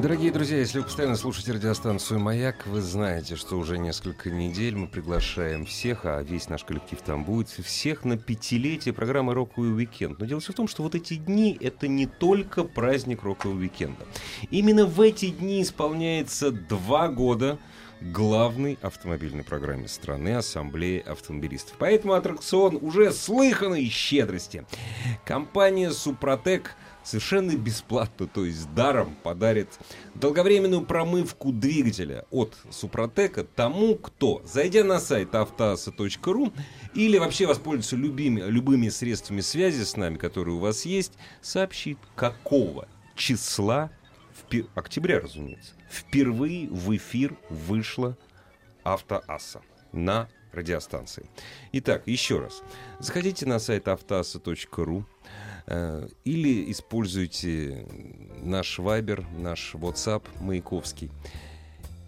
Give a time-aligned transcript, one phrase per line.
[0.00, 4.86] Дорогие друзья, если вы постоянно слушаете радиостанцию «Маяк», вы знаете, что уже несколько недель мы
[4.86, 10.20] приглашаем всех, а весь наш коллектив там будет, всех на пятилетие программы «Роковый уикенд».
[10.20, 14.06] Но дело все в том, что вот эти дни— это не только праздник «Рокового уикенда».
[14.52, 17.58] Именно в эти дни исполняется два года
[18.00, 21.74] главной автомобильной программе страны Ассамблеи автомобилистов.
[21.76, 24.64] Поэтому аттракцион уже слыханной щедрости.
[25.24, 26.76] Компания «Супротек»
[27.08, 29.68] совершенно бесплатно, то есть даром подарит
[30.14, 36.52] долговременную промывку двигателя от Супротека тому, кто, зайдя на сайт автоаса.ру
[36.94, 42.88] или вообще воспользуется любыми, любыми средствами связи с нами, которые у вас есть, сообщит, какого
[43.16, 43.90] числа,
[44.50, 48.16] в октября, разумеется, впервые в эфир вышла
[48.84, 49.62] Автоасса
[49.92, 51.28] на радиостанции.
[51.72, 52.62] Итак, еще раз.
[52.98, 55.06] Заходите на сайт автоаса.ру,
[56.24, 57.86] или используйте
[58.42, 61.10] наш Вайбер, наш WhatsApp Маяковский.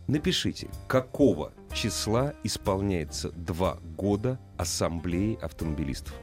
[0.06, 6.14] Напишите, какого числа исполняется два года Ассамблеи автомобилистов.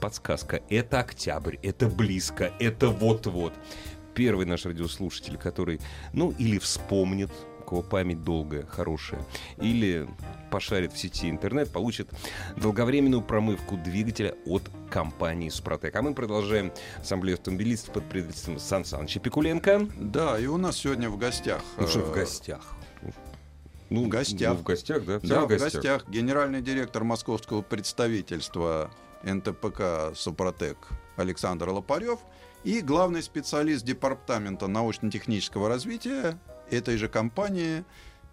[0.00, 0.62] Подсказка.
[0.68, 3.52] Это октябрь, это близко, это вот-вот.
[4.14, 5.80] Первый наш радиослушатель, который,
[6.12, 7.30] ну, или вспомнит
[7.66, 9.20] кого память долгая, хорошая,
[9.58, 10.08] или
[10.50, 12.08] пошарит в сети интернет, получит
[12.56, 15.94] долговременную промывку двигателя от компании «Супротек».
[15.96, 19.88] А мы продолжаем ассамблею автомобилистов под председателем Сан Саныча Пикуленко.
[19.96, 21.62] Да, и у нас сегодня в гостях...
[21.76, 22.62] Ну что в э, гостях?
[23.90, 24.54] Ну, в гостях.
[24.54, 25.20] Ну, в гостях, да?
[25.22, 25.72] Да, в гостях.
[25.74, 26.08] гостях.
[26.08, 28.90] Генеральный директор московского представительства
[29.22, 30.76] НТПК «Супротек»
[31.16, 32.20] Александр Лопарев
[32.64, 36.38] и главный специалист Департамента научно-технического развития
[36.70, 37.84] этой же компании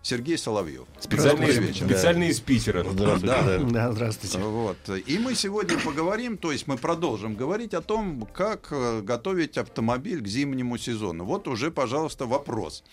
[0.03, 0.85] Сергей Соловьев.
[0.99, 1.85] Специальный, вечер.
[1.85, 2.83] специальный из Питера.
[2.83, 3.25] Здравствуйте.
[3.25, 4.37] Да, да, здравствуйте.
[4.37, 4.77] Вот.
[4.89, 10.21] И мы сегодня поговорим, то есть мы продолжим говорить о том, как э, готовить автомобиль
[10.21, 11.23] к зимнему сезону.
[11.23, 12.83] Вот уже, пожалуйста, вопрос.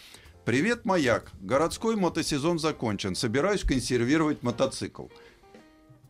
[0.45, 1.33] Привет, маяк.
[1.41, 3.17] Городской мотосезон закончен.
[3.17, 5.07] Собираюсь консервировать мотоцикл.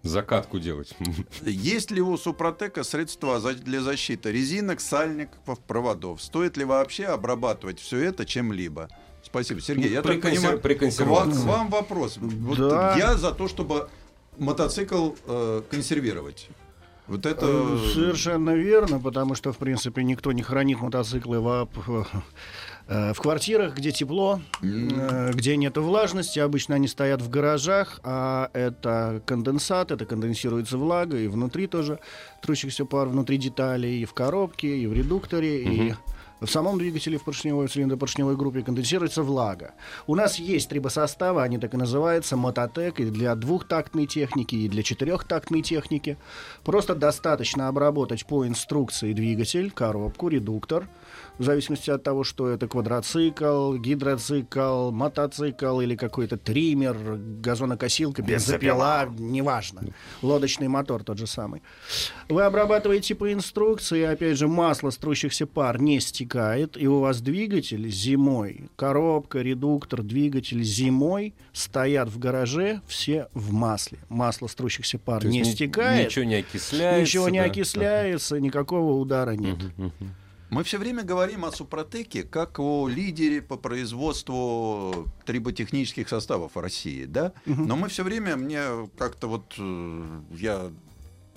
[0.02, 0.94] Закатку делать.
[1.42, 6.22] Есть ли у Супротека средства для защиты резинок, сальников, проводов?
[6.22, 8.88] Стоит ли вообще обрабатывать все это чем-либо?
[9.22, 9.90] Спасибо, Сергей.
[9.90, 12.18] Я так понимаю, к вам, к вам вопрос.
[12.18, 12.96] Вот да.
[12.96, 13.88] Я за то, чтобы
[14.38, 16.48] мотоцикл э, консервировать.
[17.06, 17.46] Вот это...
[17.46, 21.68] Э, совершенно верно, потому что, в принципе, никто не хранит мотоциклы в,
[22.88, 25.32] э, в квартирах, где тепло, mm.
[25.32, 26.38] где нет влажности.
[26.38, 31.98] Обычно они стоят в гаражах, а это конденсат, это конденсируется влага, и внутри тоже
[32.42, 35.88] трущихся пар, внутри деталей, и в коробке, и в редукторе, mm-hmm.
[35.88, 35.94] и
[36.40, 39.72] в самом двигателе в поршневой цилиндропоршневой группе конденсируется влага.
[40.06, 44.82] У нас есть трибосоставы, они так и называются, мототек, и для двухтактной техники, и для
[44.82, 46.16] четырехтактной техники.
[46.64, 50.88] Просто достаточно обработать по инструкции двигатель, коробку, редуктор–
[51.40, 59.84] в зависимости от того, что это квадроцикл, гидроцикл, мотоцикл или какой-то триммер, газонокосилка, бензопила, неважно.
[60.20, 61.62] Лодочный мотор тот же самый.
[62.28, 67.88] Вы обрабатываете по инструкции, опять же, масло струщихся пар не стекает, и у вас двигатель
[67.88, 73.98] зимой, коробка, редуктор, двигатель зимой стоят в гараже все в масле.
[74.10, 76.08] Масло струщихся пар не стекает.
[76.08, 77.00] Ничего не окисляется.
[77.00, 77.46] Ничего не да?
[77.46, 79.56] окисляется, никакого удара нет.
[79.56, 80.08] Uh-huh, uh-huh.
[80.50, 87.04] Мы все время говорим о Супротеке как о лидере по производству триботехнических составов в России,
[87.04, 87.32] да?
[87.46, 87.62] Угу.
[87.62, 88.60] Но мы все время, мне
[88.98, 90.72] как-то вот э, я...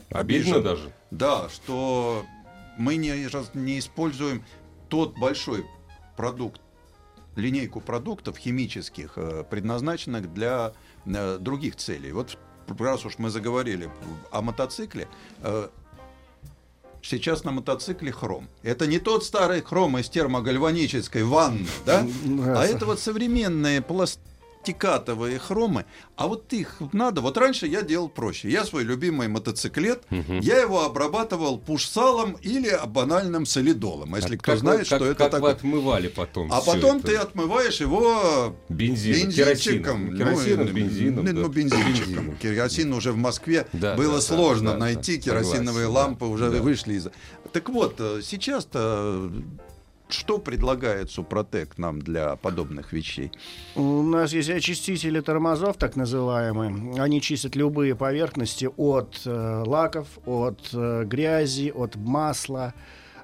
[0.10, 0.94] Обидно обижен, даже.
[1.12, 2.26] Да, что
[2.78, 4.44] мы не, не используем
[4.90, 5.64] тот большой
[6.18, 6.60] продукт,
[7.36, 10.74] линейку продуктов химических, э, предназначенных для
[11.06, 12.12] э, других целей.
[12.14, 12.36] Вот
[12.80, 13.92] раз уж мы заговорили
[14.32, 15.08] о мотоцикле,
[17.04, 18.48] сейчас на мотоцикле хром.
[18.64, 22.06] Это не тот старый хром из термогальванической ванны, да?
[22.56, 24.20] А это вот современные пласт
[24.64, 27.22] стикатовые хромы, а вот их надо.
[27.22, 28.50] Вот раньше я делал проще.
[28.50, 30.40] Я свой любимый мотоциклет, угу.
[30.42, 34.14] я его обрабатывал пуш-салом или банальным солидолом.
[34.14, 35.52] А если а кто знает, как, что как это такое.
[35.52, 36.52] отмывали потом.
[36.52, 37.08] А потом это.
[37.08, 40.16] ты отмываешь его Бензин, бензинчиком.
[40.16, 41.26] Керосином, ну, бензином.
[41.26, 41.50] Ну, да.
[41.50, 42.38] бензинчиком.
[42.38, 45.18] Керосин уже в Москве да, было да, сложно да, найти.
[45.18, 46.62] Да, керосиновые согласен, лампы да, уже да.
[46.62, 47.08] вышли из...
[47.52, 49.30] Так вот, э, сейчас-то
[50.10, 53.32] что предлагает Супротек нам для подобных вещей?
[53.76, 57.02] У нас есть очистители тормозов, так называемые.
[57.02, 62.74] Они чистят любые поверхности от э, лаков, от э, грязи, от масла,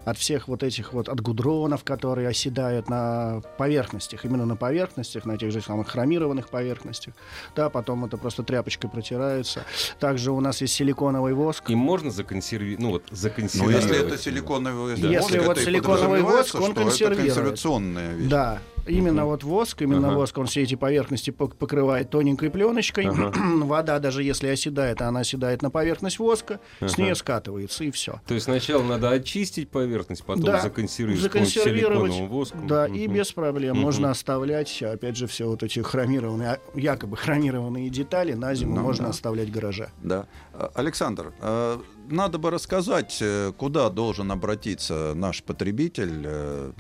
[0.09, 5.38] от всех вот этих вот, от гудронов, которые оседают на поверхностях, именно на поверхностях, на
[5.38, 7.13] тех же самых хромированных поверхностях.
[7.56, 9.63] Да, потом это просто тряпочкой протирается.
[10.00, 11.69] Также у нас есть силиконовый воск.
[11.69, 13.83] И можно законсервировать, ну вот Ну, законсервировать.
[13.85, 17.25] если это силиконовый воск, Если это вот силиконовый воск, он что это консервирует.
[17.27, 18.29] консервационная вещь.
[18.29, 20.17] Да, именно вот воск, именно Ага.
[20.17, 23.07] воск, он все эти поверхности пок- покрывает тоненькой пленочкой.
[23.07, 23.31] Ага.
[23.63, 27.01] Вода, даже если оседает, она оседает на поверхность воска, с Ага.
[27.03, 28.21] нее скатывается, и все.
[28.27, 32.67] То есть сначала надо очистить поверхность, потом Да, законсервировать, законсервировать, воском.
[32.67, 32.95] Да, Мгм.
[32.97, 33.83] и без проблем Мгм.
[33.85, 38.81] можно оставлять, опять же, все вот эти хромированные, а, якобы хромированные детали на зиму Ну,
[38.81, 39.09] можно да.
[39.11, 39.89] оставлять в гараже.
[40.03, 40.27] Да.
[40.53, 46.71] А, Александр, а, надо бы рассказать, э, куда должен обратиться наш потребитель, э,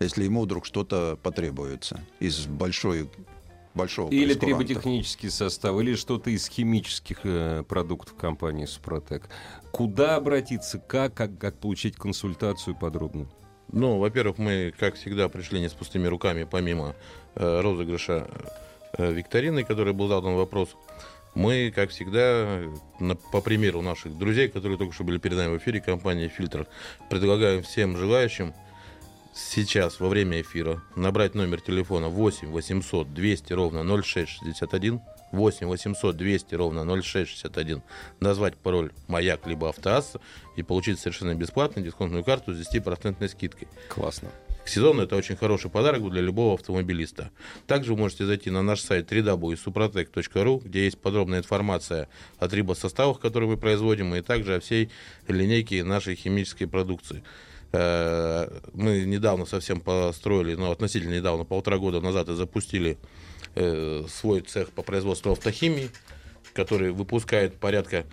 [0.00, 3.08] если ему вдруг что-то потребуется из большой,
[3.74, 9.28] большого Или триботехнический состав, или что-то из химических э, продуктов компании Супротек.
[9.72, 13.26] Куда обратиться, как, как, как получить консультацию подробно?
[13.72, 16.94] Ну, во-первых, мы, как всегда, пришли не с пустыми руками, помимо
[17.34, 18.28] э, розыгрыша
[18.96, 20.76] э, викторины, который был задан вопрос.
[21.34, 22.62] Мы, как всегда,
[22.98, 26.66] на- по примеру наших друзей, которые только что были перед нами в эфире, компании «Фильтр»,
[27.10, 28.54] предлагаем всем желающим
[29.36, 35.00] сейчас, во время эфира, набрать номер телефона 8 800 200 ровно 0661,
[35.32, 37.82] 8 800 200 ровно 0661,
[38.20, 40.20] назвать пароль «Маяк» либо «Автоасса»
[40.56, 43.68] и получить совершенно бесплатно дисконтную карту с 10% скидкой.
[43.88, 44.30] Классно.
[44.64, 47.30] К сезону это очень хороший подарок для любого автомобилиста.
[47.68, 52.08] Также вы можете зайти на наш сайт www.suprotec.ru, где есть подробная информация
[52.38, 54.90] о трибосоставах, которые мы производим, и также о всей
[55.28, 57.22] линейке нашей химической продукции.
[57.76, 62.96] Э, Мы недавно совсем построили, ну, относительно недавно, полтора года назад, и запустили
[63.54, 65.90] э, свой цех по производству автохимии,
[66.54, 68.06] который выпускает порядка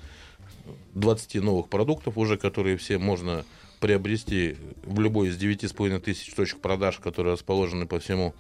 [0.95, 3.45] 20 новых продуктов уже, которые все можно
[3.83, 8.33] приобрести в любой из 9,5 тысяч точек продаж, которые расположены по всему,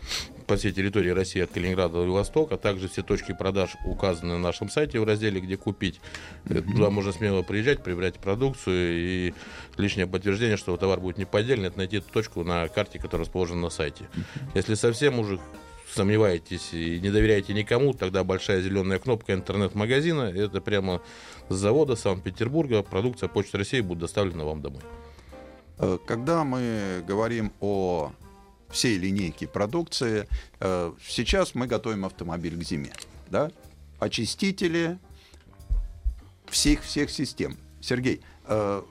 [0.47, 2.55] по всей территории России от Калининграда до Владивостока.
[2.55, 5.99] Также все точки продаж указаны на нашем сайте в разделе «Где купить».
[6.45, 9.33] Э, Туда можно смело приезжать, приобретать продукцию и
[9.75, 13.63] лишнее подтверждение, что товар будет не поддельный, это найти эту точку на карте, которая расположена
[13.63, 14.05] на сайте.
[14.55, 15.41] Если совсем уже
[15.93, 20.21] сомневаетесь и не доверяете никому, тогда большая зеленая кнопка интернет-магазина.
[20.21, 21.01] Это прямо
[21.49, 22.81] с завода Санкт-Петербурга.
[22.81, 24.79] Продукция Почты России будет доставлена вам домой.
[25.83, 28.13] Э, Когда мы говорим о
[28.69, 30.27] всей линейке продукции,
[30.59, 32.93] э, сейчас мы готовим автомобиль к зиме.
[33.29, 33.51] Да?
[33.99, 34.97] Очистители
[36.47, 37.57] всех-всех систем.
[37.81, 38.81] Сергей, э,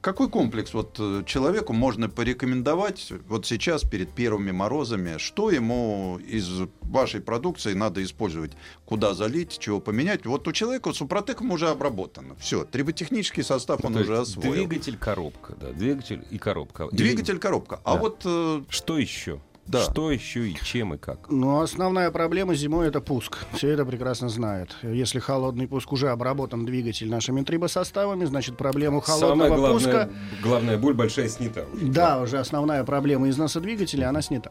[0.00, 5.18] какой комплекс вот э, человеку можно порекомендовать вот сейчас перед первыми морозами?
[5.18, 6.48] Что ему из
[6.82, 8.52] вашей продукции надо использовать?
[8.84, 10.24] Куда залить, чего поменять?
[10.26, 12.34] Вот у человека Супротеком уже обработано.
[12.36, 14.52] Все, триботехнический состав он То уже освоил.
[14.52, 16.84] Двигатель, коробка, да, двигатель и коробка.
[16.92, 17.80] Или- Двигатель, коробка.
[17.84, 18.00] А Да.
[18.00, 19.40] вот э, Что еще?
[19.70, 19.82] Да.
[19.84, 21.30] Что еще и чем и как?
[21.30, 23.38] Но основная проблема зимой это пуск.
[23.52, 24.76] Все это прекрасно знают.
[24.82, 30.10] Если холодный пуск уже обработан двигатель нашими трибосоставами, значит проблему холодного Самая главная, пуска
[30.42, 31.66] главная боль большая снята.
[31.72, 31.86] уже.
[31.86, 34.50] Да, уже основная проблема износа двигателя, она снята.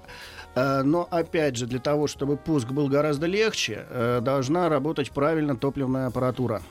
[0.56, 5.58] Э, Но, опять же, для того, чтобы пуск был гораздо легче, э, должна работать правильно
[5.58, 6.62] топливная аппаратура.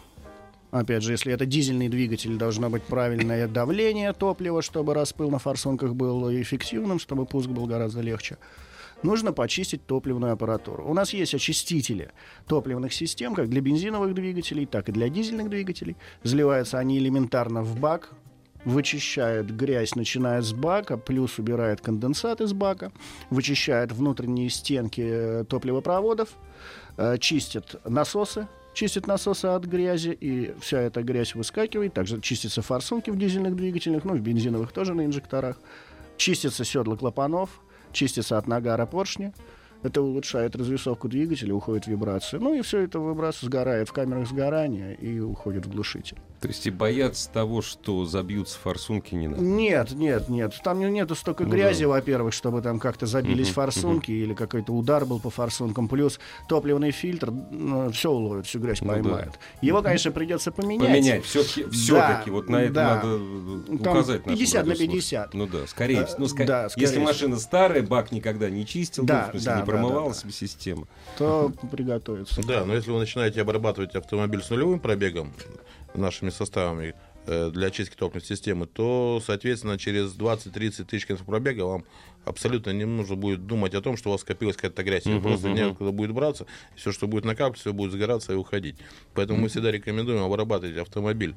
[0.70, 5.94] Опять же, если это дизельный двигатель, должно быть правильное давление топлива, чтобы распыл на форсунках
[5.94, 8.36] был эффективным, чтобы пуск был гораздо легче.
[9.02, 10.84] Нужно почистить топливную аппаратуру.
[10.84, 12.10] У нас есть очистители
[12.46, 15.96] топливных систем, как для бензиновых двигателей, так и для дизельных двигателей.
[16.22, 18.10] Заливаются они элементарно в бак,
[18.64, 22.92] вычищает грязь, начиная с бака, плюс убирает конденсат из бака,
[23.30, 26.30] вычищает внутренние стенки топливопроводов,
[26.96, 28.48] э, чистит насосы,
[28.78, 31.94] чистит насосы от грязи, и вся эта грязь выскакивает.
[31.94, 35.58] Также чистятся форсунки в дизельных двигателях, ну, в бензиновых тоже на инжекторах.
[36.16, 37.50] Чистятся седла клапанов,
[37.90, 39.34] чистится от нагара поршня.
[39.82, 42.40] Это улучшает развесовку двигателя, уходит вибрация.
[42.40, 46.18] Ну и все это выбрасывается, сгорает в камерах сгорания и уходит в глушитель.
[46.40, 49.42] То есть и бояться того, что забьются форсунки, не надо.
[49.42, 50.54] Нет, нет, нет.
[50.62, 51.88] Там не- нету столько Ну грязи, да.
[51.90, 55.88] во-первых, чтобы там как-то забились Мгм, форсунки или какой-то удар был по форсункам.
[55.88, 56.18] Плюс
[56.48, 57.32] топливный фильтр
[57.92, 58.92] все уловит, всю грязь Ну да.
[58.94, 59.38] поймает.
[59.62, 60.88] Его, конечно, придется поменять.
[60.88, 61.24] Поменять.
[61.24, 62.94] Все-таки, Да, вот на это да.
[62.96, 64.92] надо э, Там указать нашим 50 на радиослушателям.
[64.92, 65.34] 50.
[65.34, 66.18] Ну да, скорее Э, всего.
[66.20, 69.46] Ну, ска- да, скорее Если машина старая, бак никогда не чистил, Да, ну, в смысле,
[69.50, 70.88] да, не да, промывалась да, бы система.
[71.16, 72.42] То приготовиться.
[72.46, 75.32] Да, но если вы начинаете обрабатывать автомобиль с нулевым пробегом
[75.94, 76.94] нашими составами
[77.26, 81.84] э, для очистки топливной системы, то, соответственно, через 20-30 тысяч километров пробега вам
[82.24, 85.06] абсолютно не нужно будет думать о том, что у вас скопилась какая-то грязь.
[85.06, 85.54] Uh-huh, просто uh-huh.
[85.54, 86.46] некуда будет браться,
[86.76, 88.76] все, что будет накапливаться, все будет загораться и уходить.
[89.14, 89.42] Поэтому uh-huh.
[89.42, 91.34] мы всегда рекомендуем обрабатывать автомобиль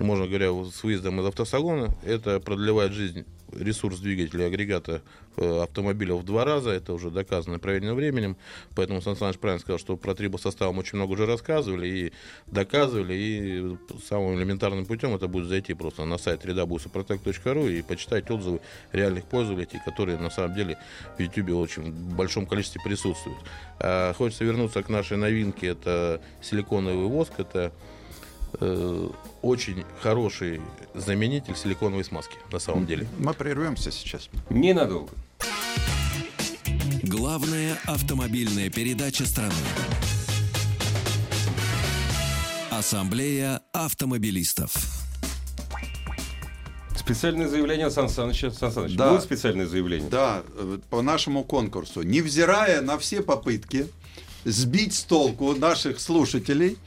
[0.00, 1.94] можно говоря, с выездом из автосалона.
[2.04, 5.02] Это продлевает жизнь ресурс двигателя агрегата
[5.36, 6.70] э, автомобиля в два раза.
[6.70, 8.36] Это уже доказано проверенным временем.
[8.74, 12.12] Поэтому Сан Саныч правильно сказал, что про трибосоставом очень много уже рассказывали и
[12.46, 13.14] доказывали.
[13.14, 13.76] И
[14.08, 18.60] самым элементарным путем это будет зайти просто на сайт www.suprotec.ru и почитать отзывы
[18.92, 20.78] реальных пользователей, которые на самом деле
[21.18, 23.38] в YouTube очень большом количестве присутствуют.
[23.78, 25.68] А хочется вернуться к нашей новинке.
[25.68, 27.32] Это силиконовый воск.
[27.38, 27.72] Это
[28.60, 29.08] Э,
[29.40, 30.60] очень хороший
[30.94, 33.06] заменитель силиконовой смазки на самом деле.
[33.18, 34.28] Мы прервемся сейчас.
[34.50, 35.12] Ненадолго.
[37.02, 39.54] Главная автомобильная передача страны.
[42.70, 44.72] Ассамблея автомобилистов.
[46.96, 48.50] Специальное заявление Сан Саныча.
[48.50, 49.10] Сан Саныч, да.
[49.10, 50.08] будет специальное заявление?
[50.08, 52.02] Да, э, по нашему конкурсу.
[52.02, 53.88] Невзирая на все попытки
[54.44, 56.78] сбить с толку наших слушателей,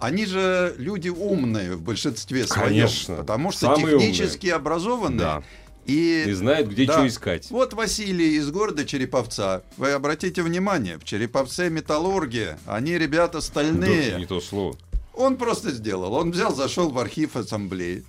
[0.00, 2.68] они же люди умные в большинстве своем.
[2.68, 3.16] Конечно.
[3.16, 4.56] Потому что Самые технически умные.
[4.56, 5.18] образованные.
[5.18, 5.42] Да.
[5.86, 6.94] И, и знают, где да.
[6.94, 7.50] что искать.
[7.50, 9.62] Вот Василий из города Череповца.
[9.76, 12.58] Вы обратите внимание, в Череповце металлургия.
[12.66, 14.12] Они ребята стальные.
[14.12, 14.76] Да, не то слово.
[15.14, 16.14] Он просто сделал.
[16.14, 18.04] Он взял, зашел в архив ассамблеи.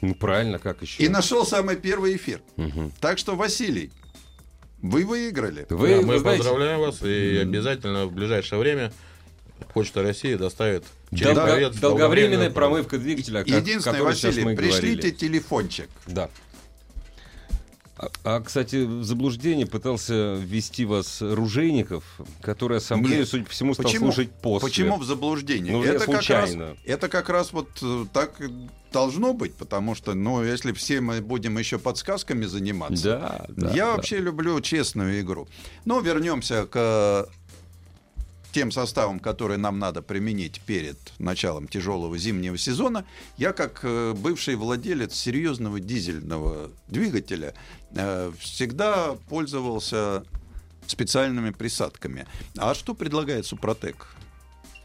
[0.00, 1.02] Ну правильно, как еще?
[1.02, 2.40] И нашел самый первый эфир.
[2.56, 2.92] Угу.
[3.00, 3.90] Так что, Василий,
[4.82, 5.66] вы выиграли.
[5.70, 6.42] Вы, да, мы знаете...
[6.42, 8.92] поздравляем вас и обязательно в ближайшее время
[9.72, 13.40] Почта России доставит Долго, долговременная промывка двигателя.
[13.40, 15.10] Единственное, Василий, пришлите говорили.
[15.10, 15.88] телефончик.
[16.06, 16.30] Да.
[18.00, 22.02] А, а, кстати, в заблуждение пытался ввести вас Ружейников,
[22.40, 23.28] который ассамблею, Нет.
[23.28, 24.06] судя по всему, стал Почему?
[24.06, 24.68] служить после.
[24.68, 25.74] Почему в заблуждение?
[25.74, 28.40] Ну, это, как раз, это как раз вот э, так
[28.90, 33.04] должно быть, потому что, ну, если все мы будем еще подсказками заниматься.
[33.04, 33.96] Да, да, я да.
[33.96, 35.46] вообще люблю честную игру.
[35.84, 37.28] Но вернемся к
[38.52, 43.04] тем составом, который нам надо применить перед началом тяжелого зимнего сезона,
[43.36, 47.54] я как э, бывший владелец серьезного дизельного двигателя
[47.94, 50.24] э, всегда пользовался
[50.86, 52.26] специальными присадками.
[52.56, 54.08] А что предлагает Супротек?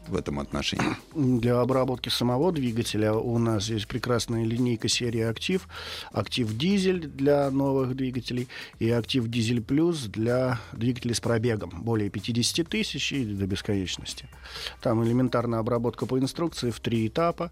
[0.08, 0.96] В этом отношении?
[1.14, 5.68] Для обработки самого двигателя у нас есть прекрасная линейка серии «Актив».
[6.12, 8.48] «Актив Дизель» для новых двигателей
[8.78, 14.28] и «Актив Дизель Плюс» для двигателей с пробегом более 50 тысяч и до бесконечности.
[14.80, 17.50] Там элементарная обработка по инструкции в три этапа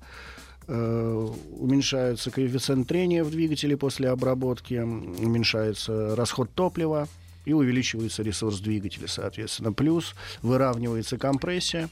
[0.67, 7.09] э, уменьшается коэффициент трения в двигателе после обработки, уменьшается расход топлива
[7.45, 9.73] и увеличивается ресурс двигателя, соответственно.
[9.73, 11.89] Плюс выравнивается компрессия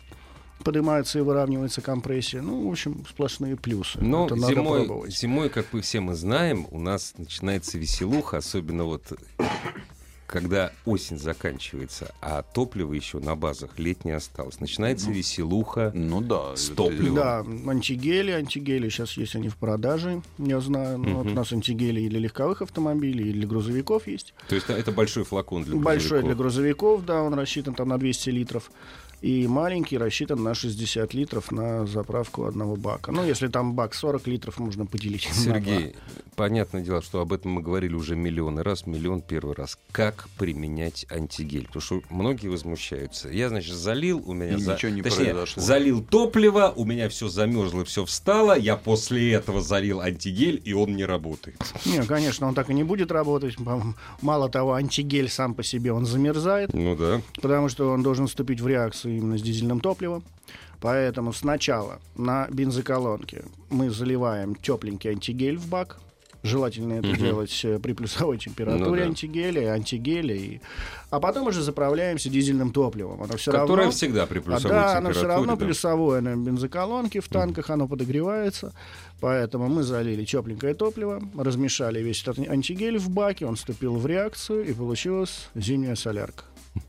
[0.62, 2.42] поднимается и выравнивается компрессия.
[2.42, 3.98] Ну, в общем, сплошные плюсы.
[4.00, 8.84] Но Это зимой, надо зимой, как мы все мы знаем, у нас начинается веселуха, особенно
[8.84, 9.12] вот
[10.32, 16.56] когда осень заканчивается, а топлива еще на базах летнее осталось, начинается ну, веселуха ну, да,
[16.56, 17.14] с топливом.
[17.14, 17.38] Да,
[17.70, 20.98] антигели, антигели сейчас есть они в продаже, я знаю.
[20.98, 24.32] Ну, вот у нас антигели и для легковых автомобилей, и для грузовиков есть.
[24.48, 25.84] То есть это большой флакон для грузовиков?
[25.84, 28.70] Большой для грузовиков, да, он рассчитан там на 200 литров
[29.22, 33.12] и маленький рассчитан на 60 литров на заправку одного бака.
[33.12, 35.28] Ну, если там бак 40 литров, можно поделить.
[35.32, 35.94] Сергей,
[36.34, 39.78] понятное дело, что об этом мы говорили уже миллионы раз, миллион первый раз.
[39.92, 41.66] Как применять антигель?
[41.66, 43.28] Потому что многие возмущаются.
[43.28, 44.56] Я, значит, залил, у меня...
[44.56, 44.74] И за...
[44.74, 45.62] ничего не Точнее, произошло.
[45.62, 50.96] залил топливо, у меня все замерзло, все встало, я после этого залил антигель, и он
[50.96, 51.58] не работает.
[51.84, 53.56] Не, конечно, он так и не будет работать.
[54.20, 56.74] Мало того, антигель сам по себе, он замерзает.
[56.74, 57.22] Ну да.
[57.40, 60.24] Потому что он должен вступить в реакцию именно с дизельным топливом.
[60.80, 65.98] Поэтому сначала на бензоколонке мы заливаем тепленький антигель в бак.
[66.42, 67.16] Желательно это угу.
[67.16, 69.02] делать э, при плюсовой температуре ну, да.
[69.04, 70.34] антигеля, антигеля.
[70.34, 70.60] И...
[71.10, 73.22] А потом уже заправляемся дизельным топливом.
[73.22, 73.92] Оно все Которое равно...
[73.92, 75.64] всегда при плюсовой а, да, оно все равно да.
[75.64, 77.74] плюсовое на бензоколонке, в танках угу.
[77.74, 78.72] оно подогревается.
[79.20, 84.66] Поэтому мы залили тепленькое топливо, размешали весь этот антигель в баке, он вступил в реакцию,
[84.66, 86.42] и получилась зимняя солярка.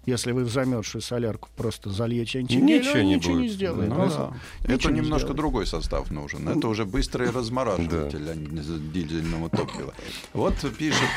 [0.05, 3.43] Если вы в замерзшую солярку просто зальете антигель, ничего, не, ничего будет.
[3.43, 3.89] не сделает.
[3.89, 4.33] Ну, да.
[4.63, 5.37] Это немножко сделает.
[5.37, 6.47] другой состав нужен.
[6.47, 8.35] Это уже быстрый размораживатель а
[8.93, 9.93] дизельного топлива.
[10.33, 11.09] Вот пишет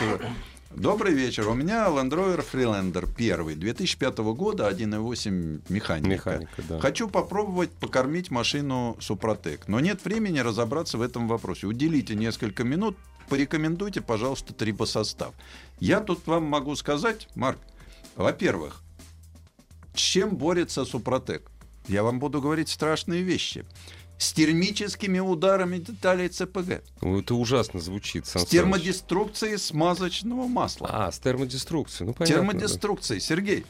[0.76, 1.49] Добрый вечер.
[1.49, 6.08] У меня Land Rover Freelander 1 2005 года, 1.8 механика.
[6.08, 6.80] механика да.
[6.80, 11.66] Хочу попробовать покормить машину Супротек, но нет времени разобраться в этом вопросе.
[11.66, 12.96] Уделите несколько минут,
[13.30, 15.35] порекомендуйте, пожалуйста, трибосостав.
[15.80, 17.58] Я тут вам могу сказать, Марк,
[18.16, 18.82] во-первых,
[19.94, 21.50] чем борется Супротек?
[21.88, 23.64] Я вам буду говорить страшные вещи.
[24.18, 26.82] с термическими ударами деталей ЦПГ.
[27.02, 28.26] Ну, это ужасно звучит.
[28.26, 30.88] Сан С термодеструкцией смазочного масла.
[30.90, 32.08] А, с термодеструкцией.
[32.08, 32.37] Ну, понятно.
[32.37, 33.66] термодеструкцией, Сергей.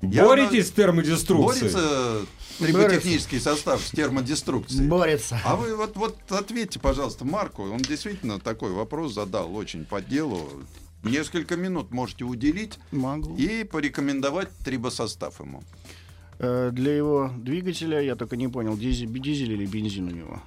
[0.00, 0.08] да.
[0.08, 1.72] Я Боретесь с термодеструкцией?
[1.72, 2.26] Борется
[2.58, 4.86] триботехнический состав с термодеструкцией.
[4.86, 5.40] Борется.
[5.44, 7.64] А вы вот, вот ответьте, пожалуйста, Марку.
[7.64, 10.48] Он действительно такой вопрос задал, очень по делу.
[11.02, 13.36] Несколько минут можете уделить Могу.
[13.36, 15.62] и порекомендовать трибосостав ему.
[16.38, 20.42] Э, Для его двигателя, я только не понял, дизель, дизель или бензин у него?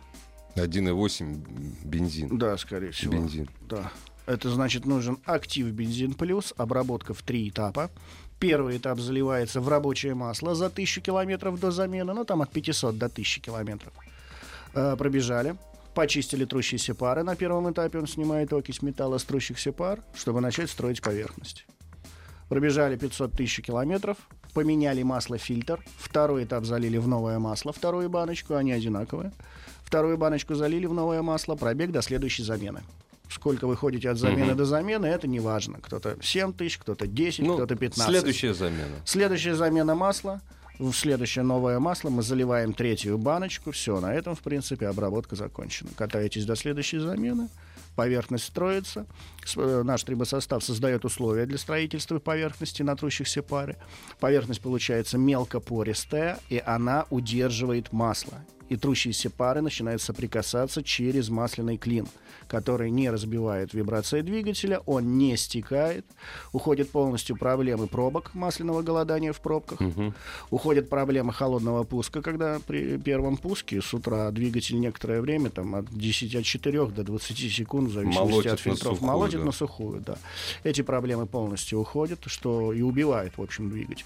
[0.55, 2.37] 1,8 бензин.
[2.37, 3.13] Да, скорее всего.
[3.13, 3.49] Бензин.
[3.69, 3.91] Да.
[4.25, 7.89] Это значит, нужен актив бензин плюс, обработка в три этапа.
[8.39, 12.97] Первый этап заливается в рабочее масло за 1000 километров до замены, ну там от 500
[12.97, 13.93] до 1000 километров.
[14.73, 15.55] Э, пробежали,
[15.93, 17.23] почистили трущиеся пары.
[17.23, 21.65] На первом этапе он снимает окись металла с трущихся пар, чтобы начать строить поверхность.
[22.49, 24.17] Пробежали 500 тысяч километров,
[24.53, 25.83] поменяли масло-фильтр.
[25.97, 29.31] Второй этап залили в новое масло, вторую баночку, они одинаковые.
[29.83, 32.81] Вторую баночку залили в новое масло, пробег до следующей замены.
[33.29, 35.79] Сколько вы ходите от замены до замены, это не важно.
[35.81, 38.05] Кто-то 7 тысяч, кто-то 10, Ну, кто-то 15.
[38.05, 38.95] следующая замена.
[39.05, 40.41] Следующая замена масла.
[40.81, 43.69] В следующее новое масло мы заливаем третью баночку.
[43.69, 45.91] Все, на этом, в принципе, обработка закончена.
[45.95, 47.49] Катаетесь до следующей замены.
[47.95, 49.05] Поверхность строится.
[49.55, 53.77] Э, Наш трибосостав создает условия для строительства поверхности на трущихся пары.
[54.19, 58.43] Поверхность получается мелкопористая, и она удерживает масло.
[58.71, 62.07] И трущиеся пары начинают соприкасаться через масляный клин,
[62.47, 66.05] который не разбивает вибрации двигателя, он не стекает.
[66.53, 69.81] Уходят полностью проблемы пробок, масляного голодания в пробках.
[70.51, 75.89] Уходят проблемы холодного пуска, когда при первом пуске с утра двигатель некоторое время, там, от
[75.89, 79.45] 10 от 4 до 20 секунд, в зависимости Молотит от на фильтров, сухую, молотит да.
[79.45, 80.17] на сухую, да.
[80.63, 84.05] Эти проблемы полностью уходят, что и убивает, в общем, двигатель.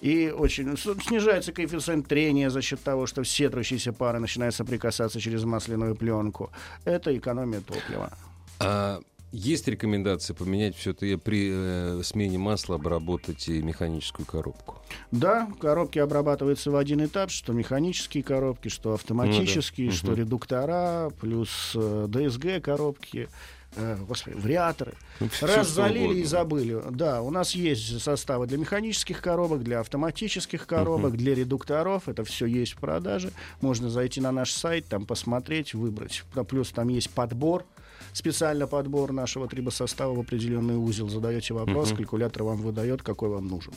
[0.00, 5.44] И очень снижается коэффициент трения за счет того, что все трущиеся пары начинают соприкасаться через
[5.44, 6.50] масляную пленку.
[6.84, 8.10] Это экономия топлива.
[8.58, 9.00] А
[9.32, 14.76] есть рекомендация поменять все-таки при э, смене масла обработать и механическую коробку?
[15.10, 19.96] Да, коробки обрабатываются в один этап, что механические коробки, что автоматические, Ну да.
[19.98, 20.16] что Мгм.
[20.16, 23.28] редуктора, плюс э, ДСГ коробки,
[23.76, 24.94] э, господи, вариаторы.
[25.20, 26.80] Ну, Раз залили и забыли.
[26.90, 32.08] Да, у нас есть составы для механических коробок, для автоматических коробок, для редукторов.
[32.08, 33.30] Это все есть в продаже.
[33.60, 36.24] Можно зайти на наш сайт, там посмотреть, выбрать.
[36.48, 37.64] Плюс там есть подбор,
[38.12, 41.08] специально подбор нашего трибосостава в определенный узел.
[41.08, 43.72] Задаете вопрос, калькулятор вам выдает, какой вам нужен.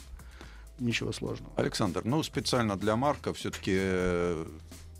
[0.80, 1.52] Ничего сложного.
[1.56, 3.80] Александр, ну специально для Марка все-таки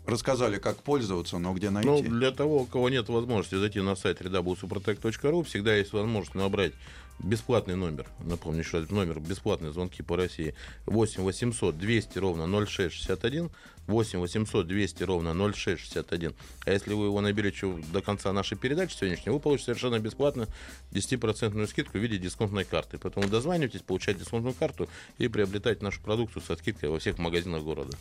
[0.06, 1.88] рассказали, как пользоваться, но где найти.
[1.88, 6.72] Ну, для того, у кого нет возможности зайти на сайт www.suprotec.ru, всегда есть возможность набрать
[7.18, 8.06] бесплатный номер.
[8.24, 10.54] Напомню еще раз, номер бесплатные звонки по России
[10.86, 13.50] 8 800 200 ровно 0661,
[13.86, 16.34] 8 800 200 ровно 0661.
[16.64, 20.48] А если вы его наберете до конца нашей передачи сегодняшней, вы получите совершенно бесплатно
[20.92, 22.98] 10% скидку в виде дисконтной карты.
[22.98, 27.96] Поэтому дозванивайтесь, получайте дисконтную карту и приобретайте нашу продукцию со скидкой во всех магазинах города.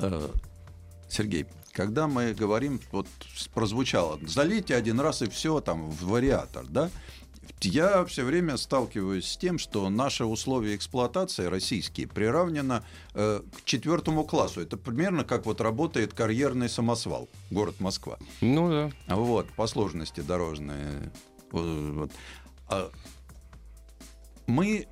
[0.00, 0.28] Э,
[1.08, 3.06] Сергей, когда мы говорим, вот
[3.54, 6.90] прозвучало, залейте один раз и все там в вариатор, да?
[7.60, 12.84] Я все время сталкиваюсь с тем, что наши условия эксплуатации российские приравнено
[13.14, 14.60] э, к четвертому классу.
[14.60, 18.18] Это примерно как вот работает карьерный самосвал, город Москва.
[18.40, 19.14] Ну да.
[19.14, 21.12] Вот, по сложности дорожные.
[21.50, 22.12] Вот, вот.
[22.68, 22.90] А
[24.46, 24.86] мы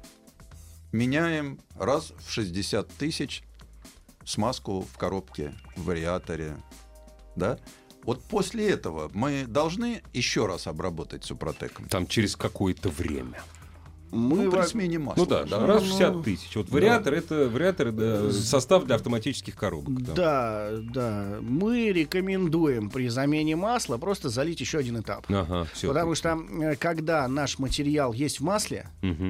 [0.93, 3.43] меняем раз в 60 тысяч
[4.25, 6.57] смазку в коробке, в вариаторе.
[7.37, 7.59] Да?
[8.07, 11.89] Вот после этого мы должны еще раз обработать супротеком.
[11.89, 13.43] Там через какое-то время.
[14.13, 15.23] Мы Ну, при смене масла.
[15.23, 16.55] Ну да, да, раз в 60 тысяч.
[16.57, 20.03] Вот вариатор это вариатор да, состав для автоматических коробок.
[20.03, 20.15] да.
[20.15, 21.39] Да, да.
[21.41, 25.27] Мы рекомендуем при замене масла просто залить еще один этап.
[25.29, 25.89] Ага, все.
[25.89, 28.89] Потому что э, когда наш материал есть в масле,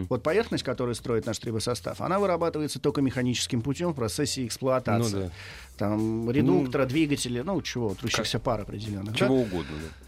[0.09, 5.15] вот поверхность, которую строит наш трибосостав, она вырабатывается только механическим путем в процессе эксплуатации.
[5.17, 5.31] Ну да.
[5.77, 9.13] Там редуктора, двигателя, ну чего, трущихся пар определенных.
[9.13, 9.19] да?
[9.19, 9.73] Чего угодно.
[9.83, 10.06] да.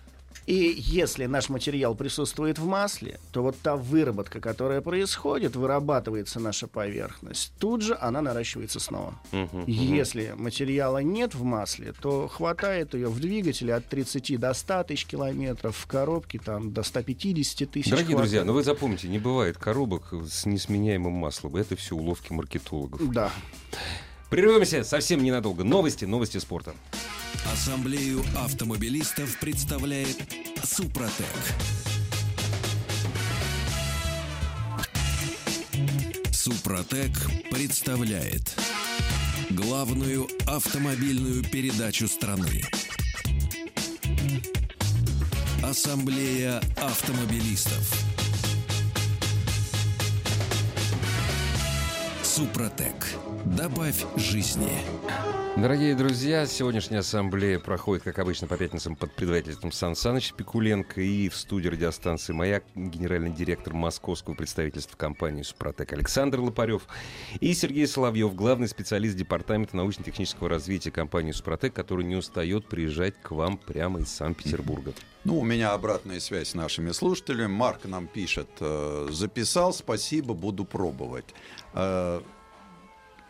[0.48, 6.66] И если наш материал присутствует в масле, то вот та выработка, которая происходит, вырабатывается наша
[6.66, 9.20] поверхность, тут же она наращивается снова.
[9.66, 15.04] Если материала нет в масле, то хватает ее в двигателе от 30 до 100 тысяч
[15.04, 17.90] километров, в коробке там до 150 тысяч.
[17.90, 18.30] Дорогие хватает.
[18.30, 21.56] друзья, ну вы запомните, не бывает коробок с несменяемым маслом.
[21.56, 23.06] Это все уловки маркетологов.
[23.12, 23.30] Да.
[24.30, 25.64] Прервемся совсем ненадолго.
[25.64, 26.74] Новости, новости спорта.
[27.52, 30.16] Ассамблею автомобилистов представляет
[30.62, 31.26] Супротек.
[36.30, 37.12] Супротек
[37.50, 38.54] представляет
[39.50, 42.62] Главную автомобильную передачу страны.
[45.62, 47.94] Ассамблея автомобилистов.
[52.22, 52.94] Супротек.
[53.56, 54.68] Добавь жизни.
[55.56, 61.28] Дорогие друзья, сегодняшняя ассамблея проходит, как обычно, по пятницам под предводительством Сан Саныча Пикуленко и
[61.28, 66.86] в студии радиостанции «Маяк» генеральный директор московского представительства компании «Супротек» Александр Лопарев
[67.40, 73.30] и Сергей Соловьев, главный специалист Департамента научно-технического развития компании «Супротек», который не устает приезжать к
[73.30, 74.92] вам прямо из Санкт-Петербурга.
[75.24, 77.48] Ну, у меня обратная связь с нашими слушателями.
[77.48, 81.34] Марк нам пишет, э, записал, спасибо, буду пробовать.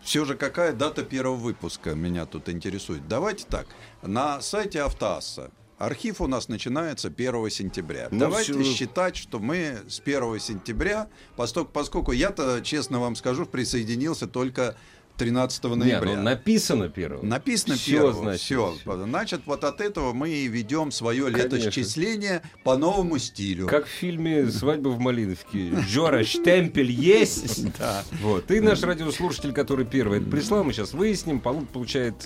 [0.09, 3.07] Все же какая дата первого выпуска меня тут интересует.
[3.09, 3.67] Давайте так.
[4.01, 8.09] На сайте Автоасса архив у нас начинается 1 сентября.
[8.11, 8.65] Ну, Давайте всё.
[8.65, 14.77] считать, что мы с 1 сентября, поскольку, поскольку я-то, честно вам скажу, присоединился только
[15.19, 16.17] 13 Нет, ноября.
[16.17, 17.25] ну, написано первого.
[17.27, 18.13] Написано первого.
[18.13, 18.75] значит, Все.
[18.85, 19.03] всё.
[19.05, 21.57] Значит, вот от этого мы и ведем свое Конечно.
[21.57, 23.67] летосчисление по новому стилю.
[23.67, 25.73] Как в фильме «Свадьба в Малиновке».
[25.89, 27.67] Жора, штемпель есть?
[27.79, 28.05] Да.
[28.23, 28.51] Вот.
[28.51, 32.25] И наш радиослушатель, который первый это прислал, мы сейчас выясним, полу- получает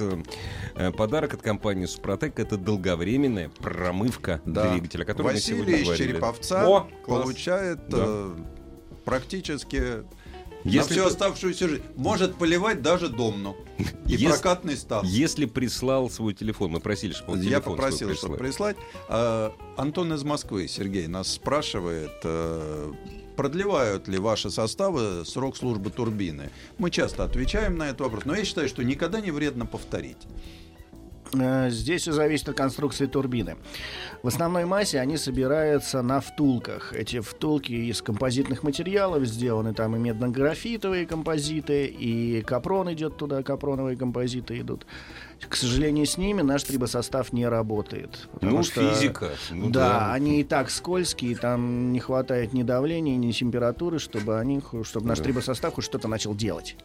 [0.74, 2.38] э, подарок от компании «Супротек».
[2.38, 4.70] Это долговременная промывка Да.
[4.70, 6.06] двигателя, о которой мы сегодня Василий из говорили.
[6.12, 7.96] Череповца О, получает Да.
[8.00, 8.36] э,
[10.62, 11.82] практически на Если всю оставшуюся жизнь.
[11.96, 13.56] Может поливать даже домну.
[14.06, 15.04] И Если- прокатный став.
[15.04, 18.76] Если прислал свой телефон, мы просили, чтобы он Я попросил, чтобы прислать.
[19.08, 22.92] А, Антон из Москвы, Сергей, нас спрашивает, э,
[23.36, 26.50] продлевают ли ваши составы срок службы турбины.
[26.78, 30.18] Мы часто отвечаем на этот вопрос, но я считаю, что никогда не вредно повторить.
[31.34, 33.56] Э, Здесь все зависит от конструкции турбины.
[34.22, 36.92] В основной массе они собираются на втулках.
[36.92, 39.74] Эти втулки из композитных материалов сделаны.
[39.74, 44.86] Там и медно-графитовые композиты, и капрон идет туда, капроновые композиты идут.
[45.48, 48.28] К сожалению, с ними наш трибосостав не работает.
[48.40, 49.30] Ну, что- физика.
[49.50, 54.62] Ну, да, они и так скользкие, там не хватает ни давления, ни температуры, чтобы, они,
[54.84, 55.24] чтобы наш Да.
[55.24, 56.76] трибосостав хоть что-то начал делать.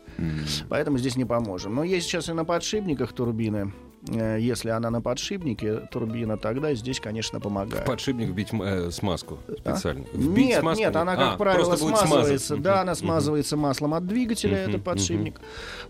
[0.70, 1.76] Поэтому здесь не поможем.
[1.76, 3.74] Но есть сейчас и на подшипниках турбины.
[4.10, 7.86] Э, Если она на подшипнике турбина, тогда здесь, конечно, В помогает.
[7.86, 9.74] подшипник вбить м- э, смазку А?
[9.76, 10.06] специально.
[10.14, 12.58] Вбить Нет, смазку нет, она, как А, правило, смазывается.
[12.58, 15.40] Да, она смазывается маслом от двигателя, этот подшипник.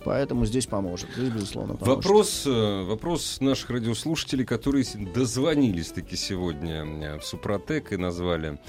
[0.04, 1.10] Поэтому здесь поможет.
[1.16, 2.06] Здесь, безусловно, поможет.
[2.06, 8.60] Вопрос, э, вопрос наших радиослушателей, которые дозвонились таки сегодня э, в Супротек и назвали,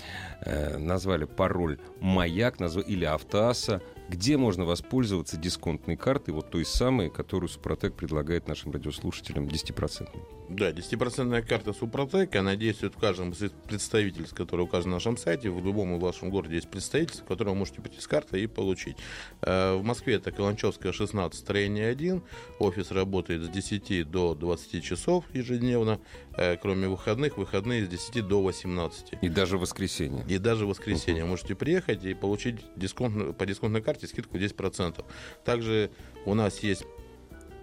[0.44, 3.80] э, назвали пароль «Маяк» назва- или «Автоасса».
[4.08, 10.08] Где можно воспользоваться дисконтной картой, вот той самой, которую Супротек предлагает нашим радиослушателям 10%?
[10.48, 15.50] Да, 10% карта Супротек, она действует в каждом из представительств, который указан на нашем сайте.
[15.50, 18.96] В любом вашем городе есть представительство, которое вы можете прийти с картой и получить.
[19.42, 22.22] Э, В Москве это Каланчевская, 16, строение 1.
[22.60, 26.00] Офис работает с 10 до 20 часов ежедневно.
[26.38, 29.14] Э, Кроме выходных, выходные с 10 до 18.
[29.20, 30.24] И даже воскресенье.
[30.28, 35.04] И даже воскресенье можете приехать и получить дисконт, по дисконтной карте скидку 10%.
[35.44, 35.90] Также
[36.26, 36.84] у нас есть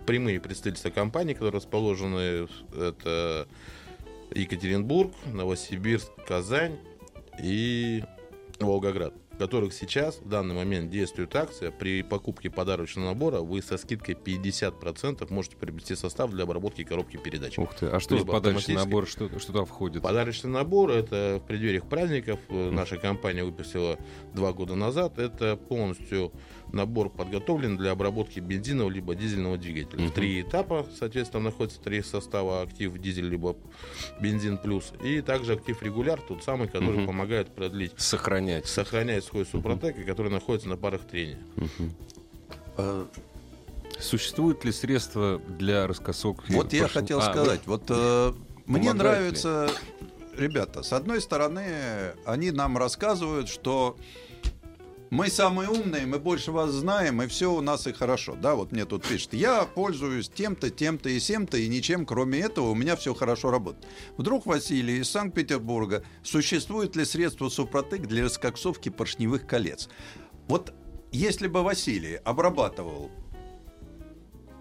[0.06, 3.48] прямые представительства компаний, которые расположены это
[4.32, 6.78] Екатеринбург, Новосибирск, Казань
[7.42, 8.04] и
[8.60, 11.70] Волгоград, в которых сейчас в данный момент действует акция.
[11.70, 17.60] При покупке подарочного набора вы со скидкой 50% можете приобрести состав для обработки коробки передач.
[17.60, 20.02] Ух ты, а что за Либо подарочный набор, что, что туда входит?
[20.02, 23.98] Подарочный набор это в преддвериях праздников э, наша компания выпустила
[24.34, 25.20] два года назад.
[25.20, 26.32] Это полностью
[26.72, 30.08] набор подготовлен для обработки бензинового либо дизельного двигателя.
[30.08, 33.56] В три этапа, соответственно, находится три состава актив дизель либо
[34.20, 37.08] бензин плюс и также актив регуляр, тот самый, который Мгм.
[37.08, 38.66] помогает продлить Сохранять.
[38.68, 41.40] сохранять свой супротек, и который находится на парах трения.
[41.56, 41.94] Мгм.
[42.78, 43.06] Э,
[44.00, 46.44] Существуют ли средства для раскосок?
[46.50, 48.34] Вот я Прошу- хотел А, сказать, вот э,
[48.66, 49.70] мне нравится,
[50.38, 51.64] ребята, с одной стороны,
[52.26, 53.96] они нам рассказывают, что
[55.10, 58.36] мы самые умные, мы больше вас знаем, и все у нас и хорошо.
[58.36, 62.70] Да, вот мне тут пишет, я пользуюсь тем-то, тем-то и сем-то, и ничем кроме этого
[62.70, 63.86] у меня все хорошо работает.
[64.18, 69.90] Вдруг, Василий, из Санкт-Петербурга, существует ли средство Супротек для раскоксовки поршневых колец?
[70.48, 70.74] Вот
[71.12, 73.10] если бы Василий обрабатывал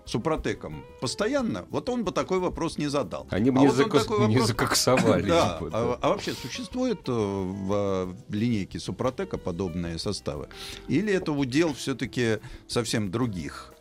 [0.07, 3.27] Супротеком постоянно, вот он бы такой вопрос не задал.
[3.31, 5.29] Они бы А не, вот закос- такой не вопрос- закоксовали.
[5.29, 10.49] Да, типа, а, а вообще существует э, в, в линейке Супротека подобные составы?
[10.89, 12.39] Или это удел все-таки
[12.69, 13.74] совсем других Э,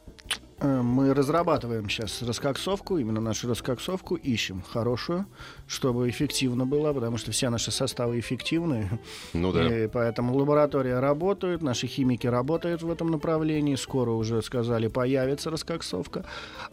[0.64, 5.26] мы разрабатываем сейчас раскоксовку, именно нашу раскоксовку, ищем хорошую,
[5.68, 8.90] чтобы эффективно было, потому что все наши составы эффективны.
[9.34, 9.84] Ну да.
[9.84, 13.76] И поэтому лаборатория работает, наши химики работают в этом направлении.
[13.76, 16.26] Скоро уже сказали, появится раскоксовка.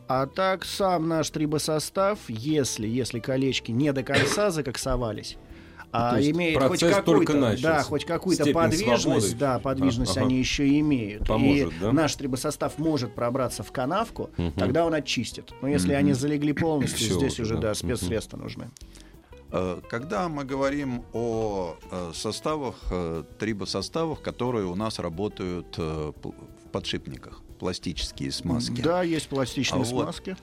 [0.06, 5.36] А так сам наш трибосостав, если, если колечки не до конца закоксовались,
[5.92, 7.62] а То имеет хоть какую-то, начался.
[7.62, 9.34] да, хоть какую-то подвижность, свободы.
[9.36, 10.28] да, подвижность А, ага.
[10.28, 11.26] они еще имеют.
[11.26, 11.92] Поможет, и да?
[11.92, 15.52] наш трибосостав может пробраться в канавку, тогда он очистит.
[15.62, 17.60] Но если они залегли полностью, Всё здесь уже, да.
[17.68, 18.70] да, спецсредства нужны.
[19.52, 26.14] Э, Когда мы говорим о э, составах, э, трибосоставах, которые у нас работают в
[26.70, 30.36] подшипниках, пластические смазки, Да, есть пластичные А вот- смазки.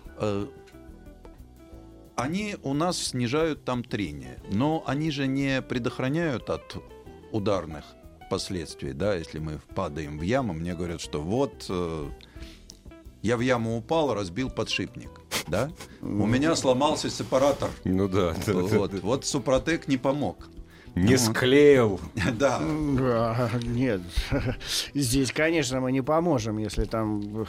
[2.18, 6.78] Они у нас снижают там трение, но они же не предохраняют от
[7.32, 7.86] ударных
[8.30, 12.10] последствий, да, если мы падаем в яму, мне говорят, что вот э,
[13.22, 15.12] я в яму упал, разбил подшипник,
[15.48, 18.36] да, у меня сломался сепаратор, Ну да.
[18.48, 18.98] вот, да.
[19.02, 20.50] вот Супротек не помог.
[21.04, 22.00] Не склеил.
[22.38, 22.60] Да.
[22.60, 24.02] Да, нет,
[24.94, 27.46] здесь, конечно, мы не поможем, если там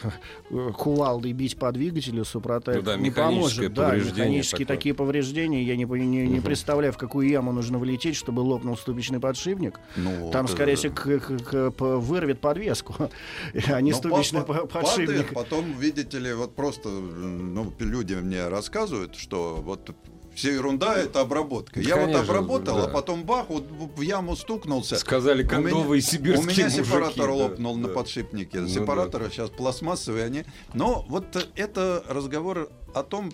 [0.77, 3.73] кувалдой бить по двигателю Супротек Ну да, не поможет.
[3.75, 4.77] Да, механические такое.
[4.77, 9.21] такие повреждения, я не, не, не представляю, в какую яму нужно влететь, чтобы лопнул ступичный
[9.21, 9.81] подшипник.
[9.97, 12.95] Ну, Там, вот, скорее всего, к- к- к- вырвет подвеску,
[13.69, 15.07] а не Но ступичный па- по- подшипник.
[15.09, 19.91] падает, потом, видите ли, вот просто ну, люди мне рассказывают, что вот
[20.39, 21.81] все ерунда это обработка.
[21.81, 22.85] Я конечно, вот обработал, да.
[22.85, 24.97] а потом бах, вот в яму стукнулся.
[24.97, 28.61] Сказали У меня- кондовые сибирские У меня мужики, сепаратор да, лопнул на подшипнике.
[28.61, 30.45] Ну Сепараторы сейчас пластмассовые они.
[30.75, 31.25] Но вот
[31.57, 33.33] это разговор о том,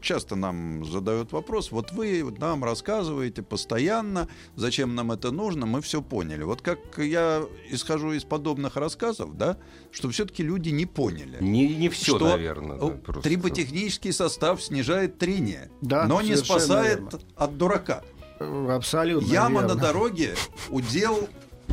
[0.00, 6.02] часто нам задают вопрос, вот вы нам рассказываете постоянно, зачем нам это нужно, мы все
[6.02, 6.42] поняли.
[6.44, 9.56] Вот как я исхожу из подобных рассказов, да,
[9.90, 11.38] что все-таки люди не поняли.
[11.40, 12.78] Не, не все, что наверное.
[12.78, 13.22] да, просто.
[13.22, 17.20] триботехнический состав снижает трение, Да, но не спасает верно.
[17.36, 18.02] от дурака.
[18.38, 19.74] Абсолютно Яма верно.
[19.74, 20.34] на дороге
[20.68, 21.28] удел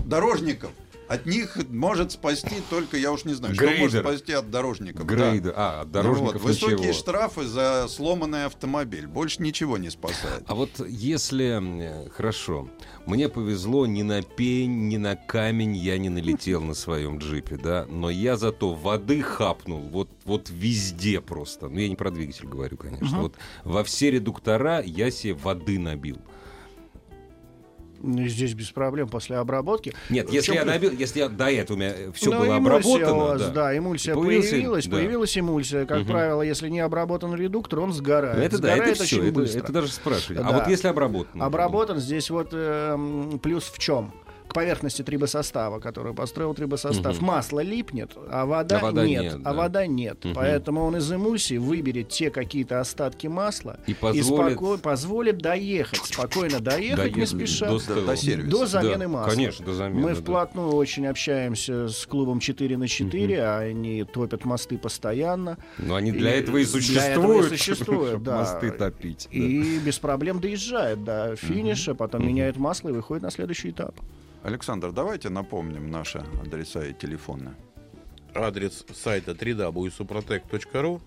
[0.05, 0.71] дорожников.
[1.07, 4.01] От них может спасти только, я уж не знаю, что может Грейдер.
[4.01, 5.05] спасти от дорожников.
[5.05, 5.13] да.
[5.13, 5.53] Грейда.
[5.55, 6.93] А, от Ну дорожников вот, Высокие ничего.
[6.93, 9.07] штрафы за сломанный автомобиль.
[9.07, 10.43] Больше ничего не спасает.
[10.47, 12.09] А вот если...
[12.15, 12.69] Хорошо.
[13.05, 17.85] Мне повезло, ни на пень, ни на камень я не налетел на своем джипе, да,
[17.89, 21.67] но я зато воды хапнул вот, вот везде просто.
[21.67, 23.19] Ну, я не про двигатель говорю, конечно.
[23.21, 26.17] Вот во все редуктора я себе воды набил.
[28.03, 29.93] Здесь без проблем после обработки.
[30.09, 33.13] Нет, если чём я набил, если я до этого у меня все Ну, было обработано,
[33.13, 33.49] у вас, да.
[33.49, 33.77] да.
[33.77, 34.97] эмульсия Появился- появилась, да.
[34.97, 35.85] появилась эмульсия.
[35.85, 36.07] Как Мгм.
[36.11, 38.37] правило, если не обработан редуктор, он сгорает.
[38.37, 39.59] Это да, сгорает это все, очень это, быстро.
[39.59, 40.39] это даже спрашивать.
[40.39, 40.51] А Да.
[40.59, 41.41] вот если обработан?
[41.41, 44.11] Обработан здесь вот эм, плюс в чем?
[44.53, 47.25] К поверхности трибосостава, который построил трибосостав, Мгм.
[47.25, 49.53] масло липнет, а вода, А вода нет, нет, а да.
[49.53, 50.23] вода нет.
[50.23, 50.35] Мгм.
[50.35, 56.59] Поэтому он из эмульсии выберет те какие-то остатки масла И позволит- споко- позволит доехать, спокойно
[56.59, 57.67] доехать, не Доехать спеша.
[57.67, 58.51] до До, до сервиса.
[58.51, 59.31] До замены Да, масла.
[59.31, 60.15] конечно, до замены, Мы да.
[60.21, 65.57] вплотную очень общаемся с клубом 4 на 4, а они топят мосты постоянно.
[65.79, 67.07] Но они для И этого и для существуют.
[67.17, 68.37] этого и существуют, чтобы да.
[68.37, 69.27] Мосты топить.
[69.31, 69.35] да.
[69.39, 73.95] И без проблем доезжает до финиша, потом меняют масло и выходит на следующий этап.
[74.43, 77.55] Александр, давайте напомним наши адреса и телефоны.
[78.35, 81.01] Адрес сайта www.suprotec.ru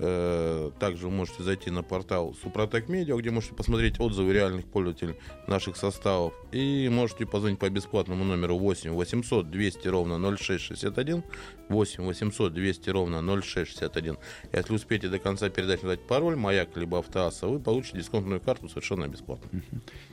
[0.00, 5.76] Также вы можете зайти на портал Супротек Медиа, где можете посмотреть отзывы реальных пользователей наших
[5.76, 6.32] составов.
[6.52, 11.22] И можете позвонить по бесплатному номеру 8 800 200 ровно 0661.
[11.68, 14.16] 8 800 200 ровно 0661.
[14.52, 19.06] Если успеете до конца передачи дать пароль, маяк либо автоасса, вы получите дисконтную карту совершенно
[19.06, 19.60] бесплатно.